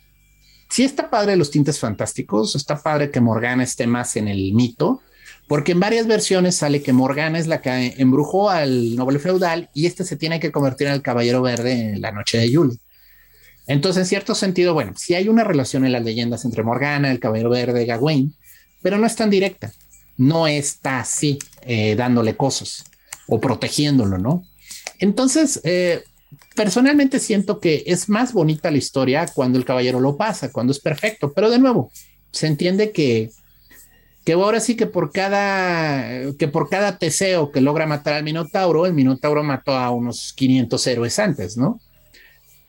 [0.68, 5.00] sí está padre los tintes fantásticos, está padre que Morgana esté más en el mito,
[5.46, 9.86] porque en varias versiones sale que Morgana es la que embrujó al noble feudal y
[9.86, 12.76] este se tiene que convertir en el caballero verde en la noche de Yule.
[13.66, 17.20] Entonces, en cierto sentido, bueno, sí hay una relación en las leyendas entre Morgana, el
[17.20, 18.34] caballero verde, Gawain,
[18.82, 19.72] pero no es tan directa.
[20.16, 22.84] No está así eh, dándole cosas
[23.26, 24.44] o protegiéndolo, ¿no?
[24.98, 26.04] Entonces, eh,
[26.54, 30.78] personalmente siento que es más bonita la historia cuando el caballero lo pasa, cuando es
[30.78, 31.90] perfecto, pero de nuevo,
[32.30, 33.30] se entiende que
[34.24, 38.86] que ahora sí que por cada que por cada Teseo que logra matar al Minotauro,
[38.86, 41.80] el Minotauro mató a unos 500 héroes antes, ¿no?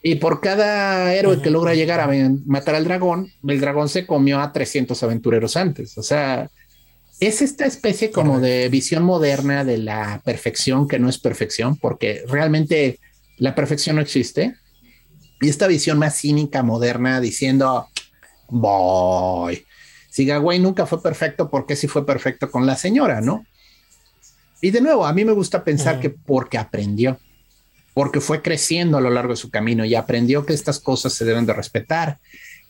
[0.03, 2.09] Y por cada héroe que logra llegar a
[2.45, 5.97] matar al dragón, el dragón se comió a 300 aventureros antes.
[5.97, 6.51] O sea,
[7.19, 12.23] es esta especie como de visión moderna de la perfección que no es perfección, porque
[12.27, 12.99] realmente
[13.37, 14.55] la perfección no existe.
[15.41, 17.87] Y esta visión más cínica, moderna, diciendo,
[18.47, 19.65] voy,
[20.15, 23.45] si Gawain nunca fue perfecto, ¿por qué sí fue perfecto con la señora, no?
[24.61, 27.19] Y de nuevo, a mí me gusta pensar que porque aprendió,
[27.93, 31.25] porque fue creciendo a lo largo de su camino y aprendió que estas cosas se
[31.25, 32.19] deben de respetar,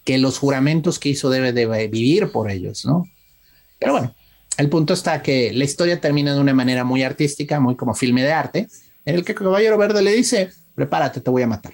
[0.03, 3.07] que los juramentos que hizo debe de vivir por ellos, ¿no?
[3.77, 4.15] Pero bueno,
[4.57, 8.23] el punto está que la historia termina de una manera muy artística, muy como filme
[8.23, 8.67] de arte,
[9.05, 11.73] en el que Caballero Verde le dice, prepárate, te voy a matar.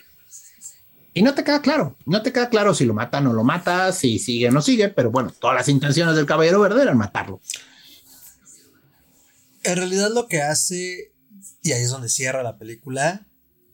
[1.14, 3.44] Y no te queda claro, no te queda claro si lo mata o no lo
[3.44, 6.98] mata, si sigue o no sigue, pero bueno, todas las intenciones del Caballero Verde eran
[6.98, 7.42] matarlo.
[9.64, 11.14] En realidad lo que hace,
[11.62, 13.28] y ahí es donde cierra la película,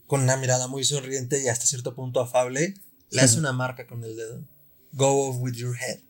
[0.06, 2.74] con una mirada muy sonriente y hasta cierto punto afable,
[3.10, 4.44] le hace una marca con el dedo.
[4.92, 6.00] Go off with your head.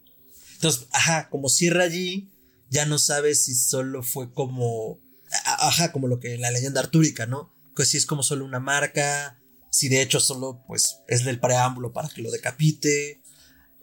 [0.54, 2.30] Entonces, ajá, como cierra allí,
[2.70, 4.98] ya no sabes si solo fue como,
[5.44, 7.52] ajá, como lo que la leyenda artúrica, ¿no?
[7.76, 9.38] Que si es como solo una marca,
[9.70, 13.22] si de hecho solo pues es del preámbulo para que lo decapite.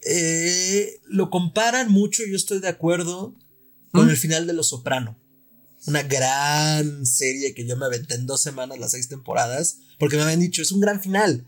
[0.07, 3.35] Eh, lo comparan mucho, yo estoy de acuerdo,
[3.91, 5.17] con el final de Los Soprano.
[5.87, 10.23] Una gran serie que yo me aventé en dos semanas, las seis temporadas, porque me
[10.23, 11.47] habían dicho, es un gran final.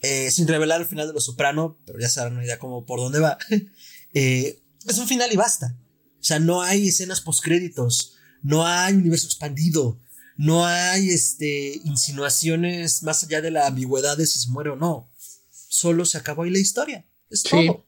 [0.00, 3.00] Eh, sin revelar el final de Los Soprano, pero ya saben una idea como por
[3.00, 3.38] dónde va.
[4.14, 5.74] Eh, es un final y basta.
[6.20, 9.98] O sea, no hay escenas postcréditos, no hay universo expandido,
[10.42, 15.08] no hay este, insinuaciones más allá de la ambigüedad de si se muere o no.
[15.52, 17.06] Solo se acabó ahí la historia.
[17.30, 17.84] Es todo.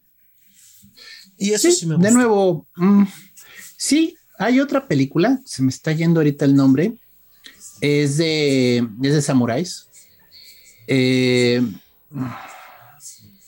[1.36, 2.08] Y eso sí, me gusta.
[2.08, 3.06] De nuevo, mm,
[3.76, 6.96] sí, hay otra película, se me está yendo ahorita el nombre.
[7.80, 9.88] Es de, es de samuráis.
[10.86, 11.60] Eh,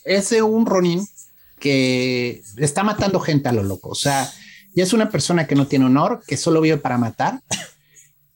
[0.03, 1.07] es de un Ronin
[1.59, 3.87] que está matando gente a lo loco.
[3.87, 4.29] O sea,
[4.75, 7.41] ya es una persona que no tiene honor, que solo vive para matar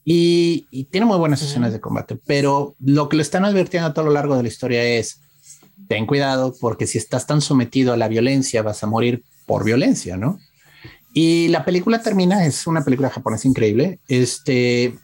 [0.03, 2.17] y, tiene muy buenas escenas de combate.
[2.25, 5.21] Pero lo que le están advirtiendo a todo lo largo de la historia es
[5.87, 10.17] ten cuidado porque si estás tan sometido a la violencia vas a morir por violencia,
[10.17, 10.39] ¿no?
[11.13, 14.97] Y la película termina, es una película japonesa increíble, este,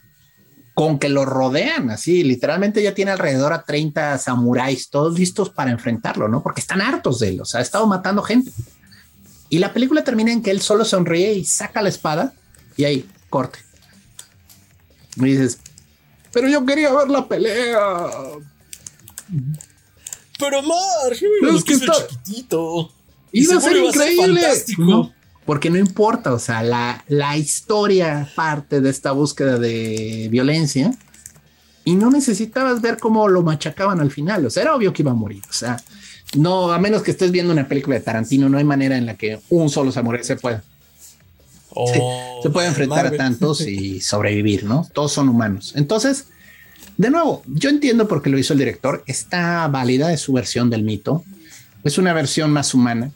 [0.74, 5.72] con que lo rodean así, literalmente ya tiene alrededor a 30 samuráis, todos listos para
[5.72, 6.42] enfrentarlo, ¿no?
[6.42, 8.52] Porque están hartos de él, o sea, ha estado matando gente.
[9.50, 12.34] Y la película termina en que él solo sonríe y saca la espada
[12.78, 13.60] y ahí, corte.
[15.18, 15.60] Y dices,
[16.32, 18.08] pero yo quería ver la pelea.
[20.40, 22.92] Pero Mar, es que está chiquitito.
[23.32, 24.42] Iba a ser increíble.
[24.78, 25.12] No,
[25.46, 30.92] porque no importa, o sea, la, la historia parte de esta búsqueda de violencia
[31.84, 34.46] y no necesitabas ver cómo lo machacaban al final.
[34.46, 35.42] O sea, era obvio que iba a morir.
[35.50, 35.82] O sea,
[36.36, 39.16] no, a menos que estés viendo una película de Tarantino, no hay manera en la
[39.16, 40.64] que un solo samurái se pueda.
[41.80, 44.88] Oh, se puede enfrentar a tantos y sobrevivir, ¿no?
[44.94, 45.74] Todos son humanos.
[45.76, 46.28] Entonces,
[46.98, 49.04] de nuevo, yo entiendo por qué lo hizo el director.
[49.06, 51.24] Está válida su versión del mito.
[51.84, 53.12] Es una versión más humana,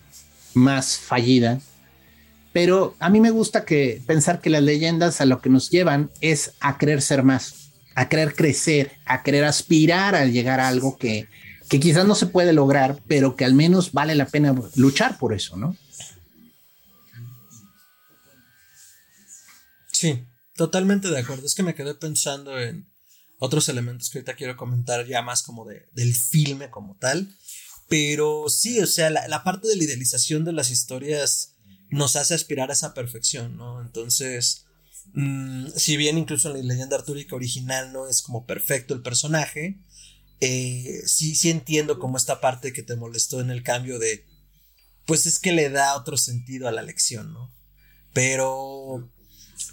[0.54, 1.60] más fallida,
[2.54, 6.10] pero a mí me gusta que pensar que las leyendas a lo que nos llevan
[6.20, 10.98] es a querer ser más, a querer crecer, a querer aspirar a llegar a algo
[10.98, 11.28] que,
[11.70, 15.34] que quizás no se puede lograr, pero que al menos vale la pena luchar por
[15.34, 15.76] eso, ¿no?
[20.02, 20.26] Sí,
[20.56, 21.46] totalmente de acuerdo.
[21.46, 22.92] Es que me quedé pensando en
[23.38, 27.38] otros elementos que ahorita quiero comentar ya más como de, del filme como tal.
[27.88, 31.54] Pero sí, o sea, la, la parte de la idealización de las historias
[31.92, 33.80] nos hace aspirar a esa perfección, ¿no?
[33.80, 34.66] Entonces,
[35.14, 39.78] mm, si bien incluso en la leyenda artúrica original no es como perfecto el personaje,
[40.40, 44.26] eh, sí, sí entiendo como esta parte que te molestó en el cambio de,
[45.06, 47.54] pues es que le da otro sentido a la lección, ¿no?
[48.14, 49.12] Pero,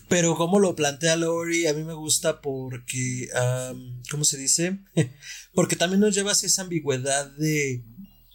[0.08, 3.28] pero como lo plantea Lori, a mí me gusta porque,
[4.10, 4.78] ¿cómo se dice?
[5.54, 7.84] porque también nos lleva hacia esa ambigüedad de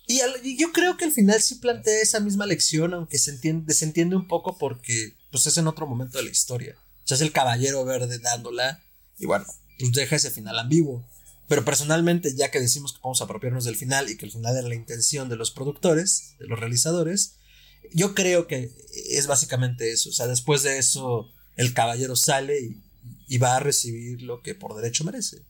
[0.08, 3.86] y, yo creo que al final sí plantea esa misma lección, aunque se entiende, se
[3.86, 6.76] entiende un poco porque pues es en otro momento de la historia.
[7.04, 8.84] O sea, es el caballero verde dándola
[9.18, 9.45] y bueno,
[9.80, 11.08] pues deja ese final ambiguo.
[11.47, 14.56] Pero personalmente, ya que decimos que vamos a apropiarnos del final y que el final
[14.56, 17.36] era la intención de los productores, de los realizadores,
[17.93, 18.72] yo creo que
[19.10, 20.10] es básicamente eso.
[20.10, 22.76] O sea, después de eso, el caballero sale
[23.28, 25.43] y va a recibir lo que por derecho merece.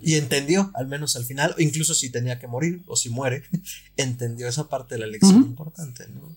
[0.00, 3.44] Y entendió, al menos al final, incluso si tenía que morir o si muere,
[3.96, 6.36] entendió esa parte de la lección importante, ¿no?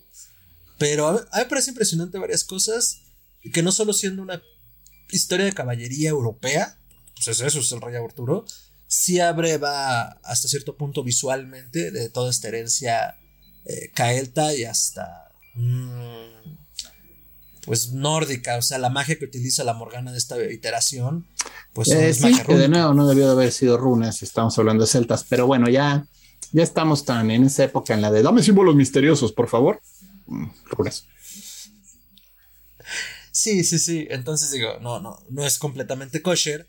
[0.78, 3.00] Pero a mí, me parece impresionante varias cosas
[3.52, 4.42] que no solo siendo una
[5.10, 6.78] historia de caballería europea,
[7.14, 8.44] pues eso es el rey Arturo,
[8.86, 13.16] sí abreva hasta cierto punto visualmente de toda esta herencia
[13.64, 16.65] eh, caelta y hasta mm,
[17.66, 21.26] pues nórdica, o sea, la magia que utiliza la Morgana de esta iteración,
[21.74, 24.90] pues eh, sí, que de nuevo no debió de haber sido runas, estamos hablando de
[24.90, 26.06] celtas, pero bueno, ya,
[26.52, 29.82] ya estamos tan en esa época en la de dame símbolos misteriosos, por favor.
[30.26, 31.06] Mm, runas.
[33.32, 34.06] Sí, sí, sí.
[34.10, 36.68] Entonces digo, no, no, no es completamente kosher,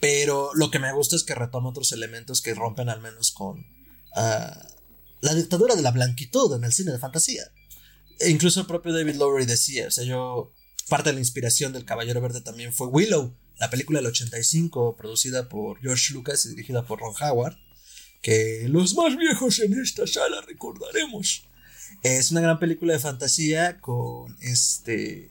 [0.00, 3.66] pero lo que me gusta es que retoma otros elementos que rompen al menos con
[4.14, 4.66] ah,
[5.20, 7.42] la dictadura de la blanquitud en el cine de fantasía.
[8.26, 10.52] Incluso el propio David Lowery decía, o sea, yo,
[10.88, 15.48] parte de la inspiración del Caballero Verde también fue Willow, la película del 85, producida
[15.48, 17.56] por George Lucas y dirigida por Ron Howard,
[18.22, 21.44] que los más viejos en esta sala recordaremos.
[22.02, 25.30] Es una gran película de fantasía con este...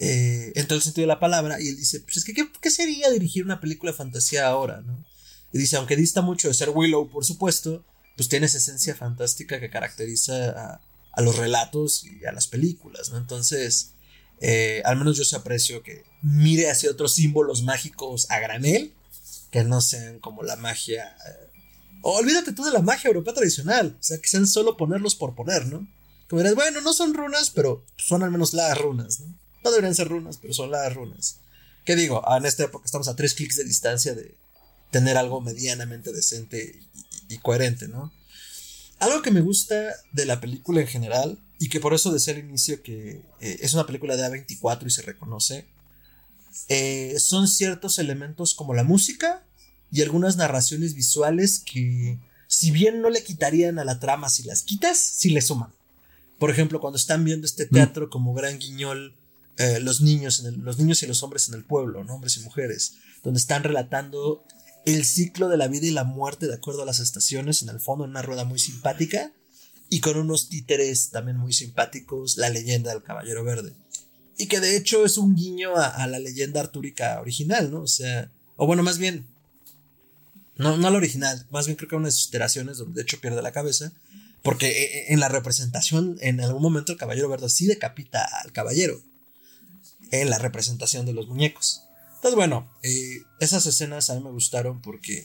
[0.00, 2.70] Eh, en todo el sentido de la palabra, y él dice, pues es que, ¿qué,
[2.70, 4.80] sería dirigir una película de fantasía ahora?
[4.80, 5.04] ¿no?
[5.52, 7.84] Y dice, aunque dista mucho de ser Willow, por supuesto,
[8.16, 10.80] pues tiene esa esencia fantástica que caracteriza a,
[11.18, 13.18] a los relatos y a las películas, ¿no?
[13.18, 13.94] Entonces,
[14.40, 18.94] eh, al menos yo se aprecio que mire hacia otros símbolos mágicos a granel,
[19.50, 21.16] que no sean como la magia...
[21.26, 21.50] Eh,
[22.02, 25.66] olvídate tú de la magia europea tradicional, o sea, que sean solo ponerlos por poner,
[25.66, 25.88] ¿no?
[26.28, 29.34] Como dirás, bueno, no son runas, pero son al menos las runas, ¿no?
[29.64, 31.40] No deberían ser runas, pero son las runas.
[31.84, 32.22] ¿Qué digo?
[32.28, 34.36] Ah, en esta época estamos a tres clics de distancia de
[34.92, 36.78] tener algo medianamente decente
[37.28, 38.12] y coherente, ¿no?
[39.00, 39.74] Algo que me gusta
[40.12, 43.74] de la película en general, y que por eso decía al inicio que eh, es
[43.74, 45.66] una película de A24 y se reconoce,
[46.68, 49.44] eh, son ciertos elementos como la música
[49.90, 54.62] y algunas narraciones visuales que, si bien no le quitarían a la trama si las
[54.62, 55.72] quitas, sí le suman.
[56.38, 57.70] Por ejemplo, cuando están viendo este mm.
[57.70, 59.16] teatro como gran guiñol,
[59.56, 62.94] eh, los, niños los niños y los hombres en el pueblo, hombres y mujeres,
[63.24, 64.44] donde están relatando
[64.94, 67.80] el ciclo de la vida y la muerte de acuerdo a las estaciones, en el
[67.80, 69.32] fondo, en una rueda muy simpática.
[69.90, 73.72] y con unos títeres también muy simpáticos, la leyenda del Caballero Verde.
[74.36, 77.80] Y que de hecho es un guiño a, la leyenda artúrica original, ¿no?
[77.80, 79.26] O sea, o bueno, más bien,
[80.56, 83.18] no, no la original, más bien creo que una de sus iteraciones donde de hecho
[83.18, 83.90] pierde la cabeza,
[84.42, 88.52] porque eh, eh, en la representación, en algún momento el Caballero Verde sí decapita al
[88.52, 89.00] caballero,
[90.10, 91.87] en la representación de los muñecos.
[92.18, 95.24] Entonces, bueno, eh, esas escenas a mí me gustaron porque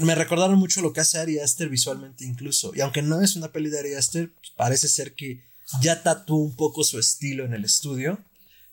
[0.00, 2.72] me recordaron mucho lo que hace Ari Aster visualmente incluso.
[2.74, 5.44] Y aunque no es una peli de Ari Aster, pues, parece ser que
[5.82, 8.18] ya tatuó un poco su estilo en el estudio.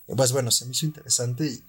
[0.07, 1.61] Pues bueno, se me hizo interesante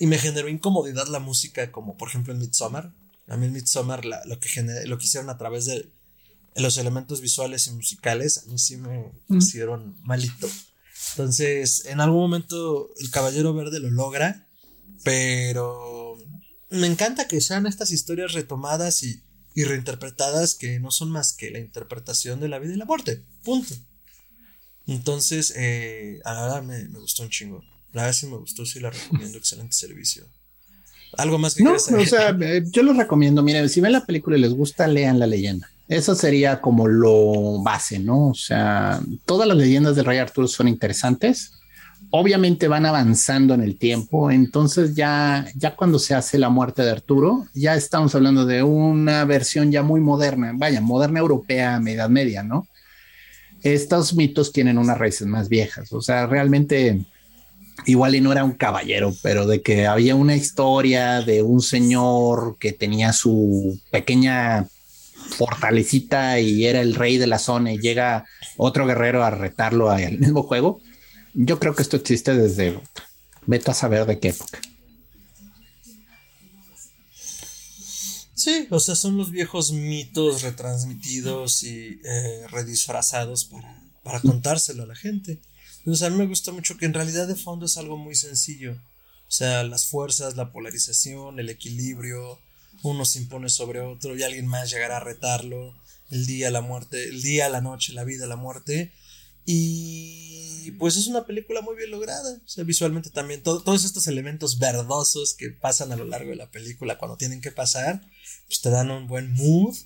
[0.00, 2.90] y, me generó incomodidad la música, como por ejemplo en Midsommar.
[3.28, 5.86] A mí en Midsommar lo, que lo que hicieron a través de
[6.56, 10.48] los elementos visuales y musicales, a mí sí me hicieron malito.
[11.10, 14.43] Entonces, en algún momento el Caballero Verde lo logra,
[15.04, 16.16] pero
[16.70, 19.22] me encanta que sean estas historias retomadas y,
[19.54, 23.22] reinterpretadas que no son más que la interpretación de la vida y la muerte.
[23.44, 23.72] Punto.
[24.88, 27.62] Entonces, eh, a la verdad me, gustó un chingo.
[27.92, 29.38] La verdad sí me gustó, sí la recomiendo.
[29.38, 30.26] Excelente servicio.
[31.16, 33.44] ¿Algo más que No, o sea, eh, yo lo recomiendo.
[33.44, 35.70] Miren, si ven la película y les gusta, lean la leyenda.
[35.86, 38.30] Eso sería como lo base, ¿no?
[38.30, 41.52] O sea, todas las leyendas del Rey Arturo son interesantes
[42.16, 46.92] obviamente van avanzando en el tiempo, entonces ya, ya cuando se hace la muerte de
[46.92, 52.44] Arturo, ya estamos hablando de una versión ya muy moderna, vaya, moderna europea, Edad Media,
[52.44, 52.68] ¿no?
[53.64, 57.04] Estos mitos tienen unas raíces más viejas, o sea, realmente
[57.84, 62.58] igual y no era un caballero, pero de que había una historia de un señor
[62.60, 64.68] que tenía su pequeña
[65.30, 68.24] fortalecita y era el rey de la zona y llega
[68.56, 70.80] otro guerrero a retarlo al mismo juego
[71.34, 72.80] yo creo que esto existe desde,
[73.46, 74.60] vete a saber de qué época.
[78.34, 84.86] Sí, o sea, son los viejos mitos retransmitidos y eh, redisfrazados para, para contárselo a
[84.86, 85.40] la gente.
[85.78, 88.72] Entonces a mí me gusta mucho que en realidad de fondo es algo muy sencillo.
[88.72, 92.38] O sea, las fuerzas, la polarización, el equilibrio,
[92.82, 95.74] uno se impone sobre otro y alguien más llegará a retarlo,
[96.10, 98.92] el día, la muerte, el día, la noche, la vida, la muerte.
[99.46, 102.40] Y pues es una película muy bien lograda.
[102.44, 106.50] O sea, visualmente también todos estos elementos verdosos que pasan a lo largo de la
[106.50, 108.00] película cuando tienen que pasar,
[108.46, 109.76] pues te dan un buen mood.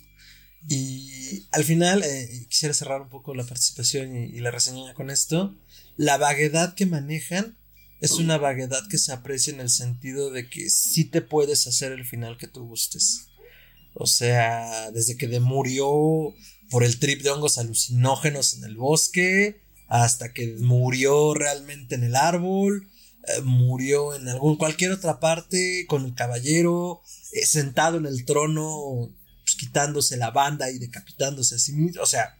[0.67, 5.55] Y al final, eh, quisiera cerrar un poco la participación y, la reseña con esto.
[5.95, 7.57] La vaguedad que manejan
[8.01, 11.91] es una vaguedad que se aprecia en el sentido de que sí te puedes hacer
[11.91, 13.27] el final que tú gustes.
[13.93, 16.33] O sea, desde que de murió
[16.69, 22.15] por el trip de hongos alucinógenos en el bosque, hasta que murió realmente en el
[22.15, 22.87] árbol,
[23.27, 27.01] eh, murió en algún cualquier otra parte con el caballero
[27.33, 29.11] eh, sentado en el trono,
[29.43, 32.37] pues, quitándose la banda y decapitándose a sí mismo, o sea,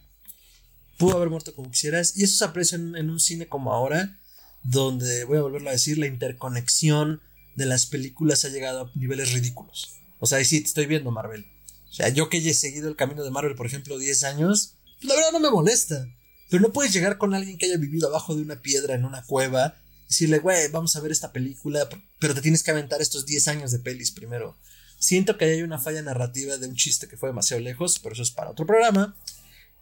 [0.98, 4.20] pudo haber muerto como quisieras y eso se aprecia en, un cine como ahora,
[4.64, 7.22] donde voy a volverlo a decir, la interconexión
[7.56, 9.96] de las películas ha llegado a niveles ridículos.
[10.20, 11.46] O sea, sí, estoy viendo Marvel
[11.90, 15.10] o sea, yo que he seguido el camino de Marvel, por ejemplo, 10 años, pues,
[15.10, 16.08] la verdad no me molesta.
[16.50, 19.24] Pero no puedes llegar con alguien que haya vivido abajo de una piedra en una
[19.24, 21.88] cueva y decirle, güey, vamos a ver esta película,
[22.20, 24.58] pero te tienes que aventar estos 10 años de pelis primero.
[24.98, 28.24] Siento que hay una falla narrativa de un chiste que fue demasiado lejos, pero eso
[28.24, 29.16] es para otro programa.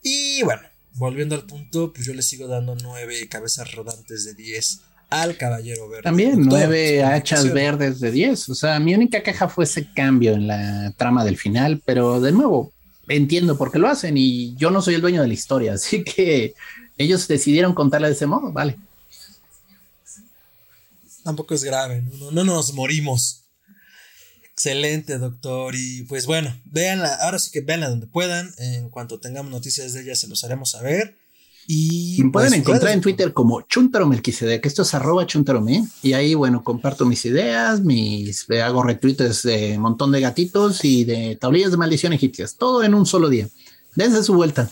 [0.03, 0.61] Y bueno,
[0.93, 5.87] volviendo al punto, pues yo le sigo dando 9 cabezas rodantes de 10 al Caballero
[5.87, 6.03] Verde.
[6.03, 8.49] También nueve hachas verdes de diez.
[8.49, 12.31] O sea, mi única queja fue ese cambio en la trama del final, pero de
[12.31, 12.73] nuevo,
[13.07, 16.03] entiendo por qué lo hacen y yo no soy el dueño de la historia, así
[16.03, 16.53] que
[16.97, 18.77] ellos decidieron contarla de ese modo, vale.
[21.23, 23.43] Tampoco es grave, no, no nos morimos.
[24.53, 25.75] Excelente, doctor.
[25.75, 28.51] Y pues bueno, véanla, ahora sí que véanla donde puedan.
[28.57, 31.15] En cuanto tengamos noticias de ella, se los haremos saber.
[31.69, 36.13] Y me pueden pues, encontrar en Twitter como Chuntaro que esto es arroba Chuntarome, y
[36.13, 41.71] ahí, bueno, comparto mis ideas, mis, hago retweets de montón de gatitos y de tablillas
[41.71, 43.49] de maldición egipcias, todo en un solo día.
[43.95, 44.71] Dense su vuelta.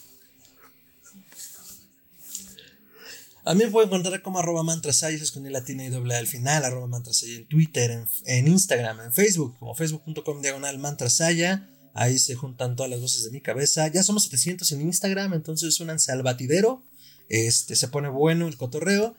[3.43, 6.63] A mí me pueden encontrar como arroba mantrasaya, con el latina y doble al final,
[6.63, 11.67] arroba mantrasaya en Twitter, en, en, Instagram, en Facebook, como facebook.com diagonal mantrasaya.
[11.95, 13.87] Ahí se juntan todas las voces de mi cabeza.
[13.87, 16.83] Ya somos 700 en Instagram, entonces únanse al batidero.
[17.29, 19.15] Este, se pone bueno el cotorreo.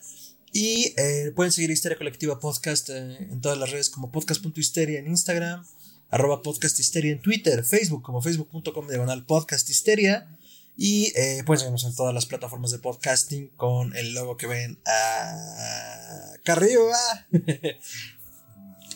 [0.52, 5.06] Y eh, pueden seguir Histeria Colectiva Podcast eh, en todas las redes como podcast.histeria en
[5.06, 5.66] Instagram,
[6.10, 10.28] arroba podcasthisteria en Twitter, Facebook como facebook.com diagonal podcasthisteria.
[10.76, 14.78] Y eh, pueden seguirnos en todas las plataformas de podcasting con el logo que ven
[14.84, 16.98] acá arriba.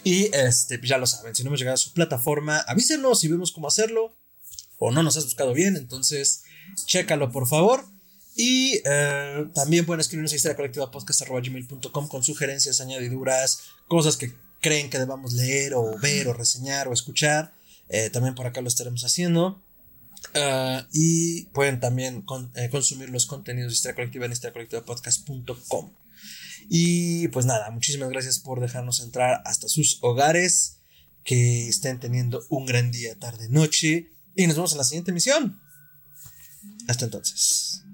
[0.05, 3.29] Y este, pues ya lo saben, si no hemos llegado a su plataforma, avísenos y
[3.29, 4.15] vemos cómo hacerlo.
[4.79, 6.43] o no nos has buscado bien, entonces
[6.87, 7.85] chécalo por favor.
[8.35, 14.99] Y eh, también pueden escribirnos a historia colectiva con sugerencias, añadiduras, cosas que creen que
[14.99, 17.53] debamos leer o ver o reseñar o escuchar.
[17.89, 19.61] Eh, también por acá lo estaremos haciendo.
[20.35, 22.25] Ah, y pueden también
[22.55, 25.91] eh, consumir los contenidos de Historia Colectiva en historiacolectivapodcast.com.
[26.69, 30.77] Y pues nada, muchísimas gracias por dejarnos entrar hasta sus hogares.
[31.23, 34.13] Que estén teniendo un gran día, tarde, noche.
[34.35, 35.61] Y nos vemos en la siguiente emisión.
[36.89, 37.85] Hasta entonces.